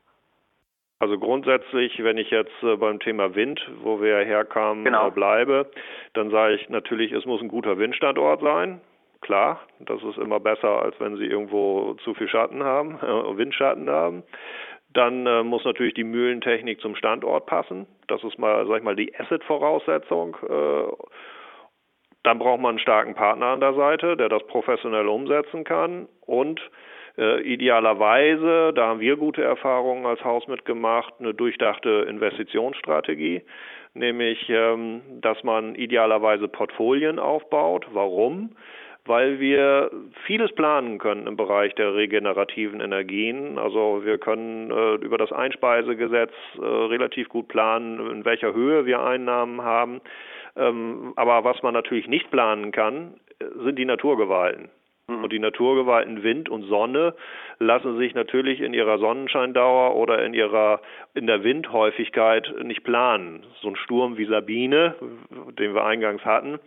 Also 1.00 1.17
grundsätzlich, 1.17 2.04
wenn 2.04 2.17
ich 2.17 2.30
jetzt 2.30 2.62
äh, 2.62 2.76
beim 2.76 3.00
Thema 3.00 3.34
Wind, 3.34 3.60
wo 3.82 4.02
wir 4.02 4.17
herkamen, 4.17 4.86
genau. 4.86 5.08
Äh, 5.08 5.12
bleibe, 5.12 5.71
dann 6.13 6.30
sage 6.30 6.54
ich 6.54 6.69
natürlich, 6.69 7.12
es 7.12 7.26
muss 7.26 7.41
ein 7.41 7.47
guter 7.47 7.80
Windstandort 7.80 8.41
sein. 8.41 8.82
Klar, 9.21 9.62
das 9.80 10.02
ist 10.04 10.19
immer 10.19 10.39
besser, 10.39 10.84
als 10.84 11.00
wenn 11.00 11.17
Sie 11.17 11.26
irgendwo 11.26 11.95
zu 12.04 12.13
viel 12.13 12.28
Schatten 12.28 12.63
haben, 12.63 13.00
äh, 13.02 13.38
Windschatten 13.38 13.89
haben. 13.89 14.21
Dann 14.93 15.26
äh, 15.26 15.41
muss 15.41 15.65
natürlich 15.65 15.95
die 15.95 16.04
Mühlentechnik 16.04 16.80
zum 16.82 16.95
Standort 16.95 17.47
passen. 17.47 17.88
Das 18.08 18.24
ist 18.24 18.38
mal, 18.38 18.67
sag 18.67 18.78
ich 18.78 18.84
mal, 18.84 18.95
die 18.95 19.15
Asset-Voraussetzung. 19.15 20.38
Äh, 20.47 20.84
dann 22.23 22.39
braucht 22.39 22.62
man 22.62 22.71
einen 22.71 22.79
starken 22.79 23.15
Partner 23.15 23.47
an 23.47 23.60
der 23.60 23.73
Seite, 23.73 24.17
der 24.17 24.29
das 24.29 24.45
professionell 24.47 25.07
umsetzen 25.07 25.63
kann 25.63 26.07
und 26.25 26.62
äh, 27.17 27.41
idealerweise, 27.41 28.71
da 28.73 28.88
haben 28.88 28.99
wir 28.99 29.17
gute 29.17 29.43
Erfahrungen 29.43 30.05
als 30.05 30.23
Haus 30.23 30.47
mitgemacht, 30.47 31.13
eine 31.19 31.34
durchdachte 31.34 32.05
Investitionsstrategie, 32.07 33.41
nämlich 33.93 34.49
ähm, 34.49 35.01
dass 35.21 35.43
man 35.43 35.75
idealerweise 35.75 36.47
Portfolien 36.47 37.19
aufbaut. 37.19 37.88
Warum? 37.91 38.55
weil 39.05 39.39
wir 39.39 39.89
vieles 40.25 40.53
planen 40.53 40.99
können 40.99 41.25
im 41.25 41.36
Bereich 41.36 41.73
der 41.75 41.95
regenerativen 41.95 42.81
Energien. 42.81 43.57
Also 43.57 44.01
wir 44.05 44.17
können 44.19 44.69
äh, 44.69 44.95
über 45.03 45.17
das 45.17 45.31
Einspeisegesetz 45.31 46.31
äh, 46.57 46.63
relativ 46.63 47.27
gut 47.29 47.47
planen, 47.47 48.12
in 48.12 48.25
welcher 48.25 48.53
Höhe 48.53 48.86
wir 48.86 49.01
Einnahmen 49.01 49.63
haben. 49.63 50.01
Ähm, 50.55 51.13
aber 51.15 51.43
was 51.43 51.61
man 51.63 51.73
natürlich 51.73 52.07
nicht 52.07 52.29
planen 52.31 52.71
kann, 52.71 53.15
sind 53.63 53.77
die 53.77 53.85
Naturgewalten. 53.85 54.69
Mhm. 55.11 55.23
Und 55.23 55.33
die 55.33 55.39
Naturgewalten 55.39 56.23
Wind 56.23 56.49
und 56.49 56.63
Sonne 56.63 57.13
lassen 57.59 57.97
sich 57.97 58.13
natürlich 58.15 58.61
in 58.61 58.73
ihrer 58.73 58.97
Sonnenscheindauer 58.97 59.95
oder 59.95 60.23
in 60.23 60.33
ihrer 60.33 60.81
in 61.13 61.27
der 61.27 61.43
Windhäufigkeit 61.43 62.53
nicht 62.63 62.83
planen. 62.83 63.45
So 63.61 63.69
ein 63.69 63.75
Sturm 63.75 64.17
wie 64.17 64.25
Sabine, 64.25 64.95
den 65.59 65.75
wir 65.75 65.85
eingangs 65.85 66.23
hatten, 66.23 66.59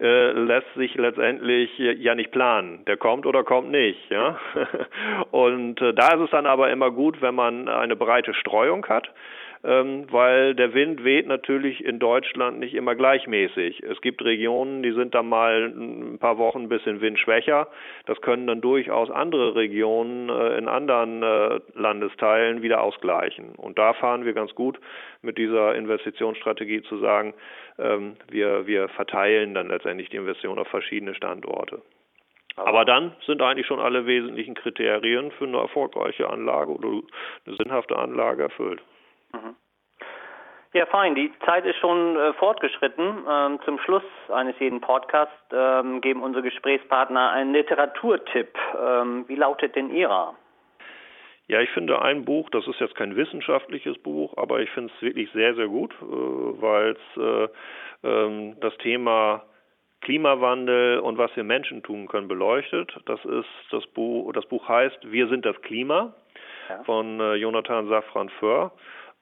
äh, 0.00 0.32
lässt 0.32 0.72
sich 0.74 0.94
letztendlich 0.94 1.70
ja 1.78 2.14
nicht 2.14 2.30
planen. 2.30 2.84
Der 2.86 2.96
kommt 2.96 3.26
oder 3.26 3.42
kommt 3.44 3.70
nicht, 3.70 4.10
ja. 4.10 4.38
Und 5.30 5.80
äh, 5.80 5.94
da 5.94 6.14
ist 6.14 6.20
es 6.20 6.30
dann 6.30 6.46
aber 6.46 6.70
immer 6.70 6.90
gut, 6.90 7.22
wenn 7.22 7.34
man 7.34 7.68
eine 7.68 7.96
breite 7.96 8.34
Streuung 8.34 8.86
hat 8.86 9.10
weil 10.12 10.54
der 10.54 10.74
Wind 10.74 11.02
weht 11.02 11.26
natürlich 11.26 11.84
in 11.84 11.98
Deutschland 11.98 12.60
nicht 12.60 12.74
immer 12.74 12.94
gleichmäßig. 12.94 13.82
Es 13.82 14.00
gibt 14.00 14.24
Regionen, 14.24 14.84
die 14.84 14.92
sind 14.92 15.14
dann 15.14 15.28
mal 15.28 15.72
ein 15.74 16.18
paar 16.20 16.38
Wochen 16.38 16.62
ein 16.62 16.68
bisschen 16.68 17.00
windschwächer. 17.00 17.66
Das 18.06 18.20
können 18.20 18.46
dann 18.46 18.60
durchaus 18.60 19.10
andere 19.10 19.56
Regionen 19.56 20.28
äh, 20.28 20.56
in 20.58 20.68
anderen 20.68 21.22
äh, 21.24 21.60
Landesteilen 21.74 22.62
wieder 22.62 22.80
ausgleichen. 22.80 23.56
Und 23.56 23.76
da 23.76 23.92
fahren 23.94 24.24
wir 24.24 24.34
ganz 24.34 24.54
gut 24.54 24.78
mit 25.22 25.36
dieser 25.36 25.74
Investitionsstrategie 25.74 26.82
zu 26.82 26.98
sagen, 26.98 27.34
ähm, 27.78 28.16
wir, 28.30 28.68
wir 28.68 28.88
verteilen 28.90 29.54
dann 29.54 29.66
letztendlich 29.66 30.10
die 30.10 30.16
Investition 30.16 30.60
auf 30.60 30.68
verschiedene 30.68 31.14
Standorte. 31.16 31.82
Aber 32.54 32.84
dann 32.84 33.16
sind 33.26 33.42
eigentlich 33.42 33.66
schon 33.66 33.80
alle 33.80 34.06
wesentlichen 34.06 34.54
Kriterien 34.54 35.32
für 35.32 35.46
eine 35.46 35.58
erfolgreiche 35.58 36.30
Anlage 36.30 36.70
oder 36.70 36.88
eine 36.88 37.56
sinnhafte 37.56 37.96
Anlage 37.96 38.44
erfüllt. 38.44 38.80
Mhm. 39.36 39.56
Ja, 40.72 40.84
fein. 40.86 41.14
Die 41.14 41.32
Zeit 41.46 41.64
ist 41.64 41.76
schon 41.76 42.16
äh, 42.16 42.32
fortgeschritten. 42.34 43.24
Ähm, 43.28 43.58
zum 43.64 43.78
Schluss 43.78 44.02
eines 44.28 44.58
jeden 44.58 44.80
Podcasts 44.80 45.34
ähm, 45.50 46.00
geben 46.00 46.22
unsere 46.22 46.42
Gesprächspartner 46.42 47.30
einen 47.30 47.52
Literaturtipp. 47.52 48.58
Ähm, 48.78 49.24
wie 49.26 49.36
lautet 49.36 49.74
denn 49.74 49.90
Ihrer? 49.90 50.34
Ja, 51.48 51.60
ich 51.60 51.70
finde 51.70 52.02
ein 52.02 52.24
Buch, 52.24 52.50
das 52.50 52.66
ist 52.66 52.80
jetzt 52.80 52.96
kein 52.96 53.14
wissenschaftliches 53.14 53.96
Buch, 54.02 54.36
aber 54.36 54.60
ich 54.60 54.70
finde 54.70 54.92
es 54.94 55.02
wirklich 55.02 55.30
sehr, 55.32 55.54
sehr 55.54 55.68
gut, 55.68 55.94
äh, 56.02 56.04
weil 56.04 56.96
es 56.96 57.22
äh, 57.22 57.48
ähm, 58.02 58.56
das 58.60 58.76
Thema 58.78 59.44
Klimawandel 60.02 60.98
und 60.98 61.18
was 61.18 61.34
wir 61.36 61.44
Menschen 61.44 61.82
tun 61.82 62.06
können 62.06 62.28
beleuchtet. 62.28 62.96
Das 63.06 63.24
ist 63.24 63.48
das 63.70 63.86
Buch, 63.86 64.32
das 64.32 64.44
Buch 64.46 64.68
heißt 64.68 65.10
Wir 65.10 65.28
sind 65.28 65.46
das 65.46 65.60
Klima 65.62 66.12
ja. 66.68 66.82
von 66.84 67.18
äh, 67.20 67.34
Jonathan 67.34 67.88
Safran 67.88 68.28
Föhr. 68.28 68.72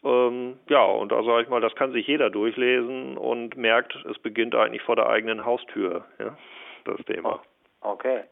Ähm, 0.05 0.59
ja, 0.69 0.85
und 0.85 1.11
da 1.13 1.23
sage 1.23 1.43
ich 1.43 1.49
mal, 1.49 1.61
das 1.61 1.75
kann 1.75 1.93
sich 1.93 2.07
jeder 2.07 2.31
durchlesen 2.31 3.17
und 3.17 3.57
merkt, 3.57 3.97
es 4.11 4.19
beginnt 4.19 4.55
eigentlich 4.55 4.83
vor 4.83 4.97
der 4.97 5.09
eigenen 5.09 5.45
Haustür, 5.45 6.05
ja, 6.19 6.37
das 6.85 7.05
Thema. 7.07 7.41
Okay. 7.81 8.25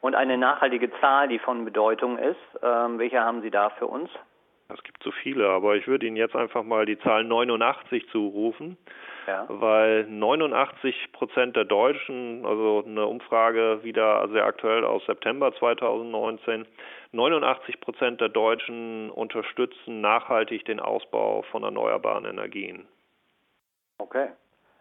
Und 0.00 0.14
eine 0.14 0.38
nachhaltige 0.38 0.90
Zahl, 1.00 1.28
die 1.28 1.38
von 1.38 1.64
Bedeutung 1.64 2.18
ist, 2.18 2.36
ähm, 2.62 2.98
welche 2.98 3.20
haben 3.20 3.42
Sie 3.42 3.50
da 3.50 3.70
für 3.70 3.86
uns? 3.86 4.08
Es 4.68 4.82
gibt 4.82 5.02
so 5.02 5.12
viele, 5.12 5.48
aber 5.48 5.76
ich 5.76 5.86
würde 5.86 6.06
Ihnen 6.06 6.16
jetzt 6.16 6.34
einfach 6.34 6.64
mal 6.64 6.86
die 6.86 6.98
Zahl 6.98 7.24
89 7.24 8.08
zurufen, 8.10 8.76
ja. 9.26 9.46
weil 9.48 10.04
89 10.08 11.12
Prozent 11.12 11.54
der 11.54 11.64
Deutschen, 11.64 12.44
also 12.44 12.82
eine 12.84 13.06
Umfrage 13.06 13.80
wieder 13.82 14.28
sehr 14.28 14.44
aktuell 14.44 14.84
aus 14.84 15.04
September 15.06 15.52
2019, 15.54 16.66
89 17.12 17.80
Prozent 17.80 18.20
der 18.20 18.28
Deutschen 18.28 19.10
unterstützen 19.10 20.00
nachhaltig 20.00 20.64
den 20.64 20.80
Ausbau 20.80 21.42
von 21.50 21.62
erneuerbaren 21.62 22.24
Energien. 22.24 22.86
Okay. 23.98 24.28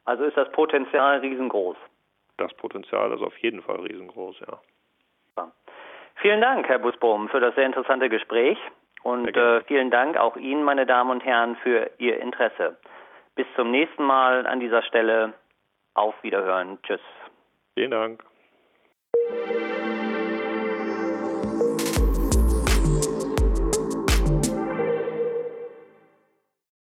Also 0.05 0.23
ist 0.23 0.38
das 0.38 0.51
Potenzial 0.51 1.19
riesengroß. 1.19 1.77
Das 2.38 2.53
Potenzial 2.55 3.11
ist 3.11 3.21
auf 3.21 3.38
jeden 3.38 3.61
Fall 3.61 3.79
riesengroß, 3.79 4.39
ja. 4.41 4.59
ja. 5.38 5.51
Vielen 6.15 6.41
Dank, 6.41 6.67
Herr 6.67 6.79
Busbohm, 6.79 7.29
für 7.29 7.39
das 7.39 7.55
sehr 7.55 7.65
interessante 7.65 8.09
Gespräch. 8.09 8.57
Und 9.03 9.35
äh, 9.38 9.61
vielen 9.63 9.91
Dank 9.91 10.17
auch 10.17 10.35
Ihnen, 10.35 10.63
meine 10.63 10.85
Damen 10.85 11.11
und 11.11 11.23
Herren, 11.23 11.55
für 11.57 11.91
Ihr 11.99 12.19
Interesse. 12.19 12.77
Bis 13.35 13.45
zum 13.55 13.69
nächsten 13.69 14.03
Mal 14.03 14.47
an 14.47 14.59
dieser 14.59 14.81
Stelle. 14.83 15.33
Auf 15.93 16.15
Wiederhören. 16.23 16.77
Tschüss. 16.83 16.99
Vielen 17.73 17.91
Dank. 17.91 18.23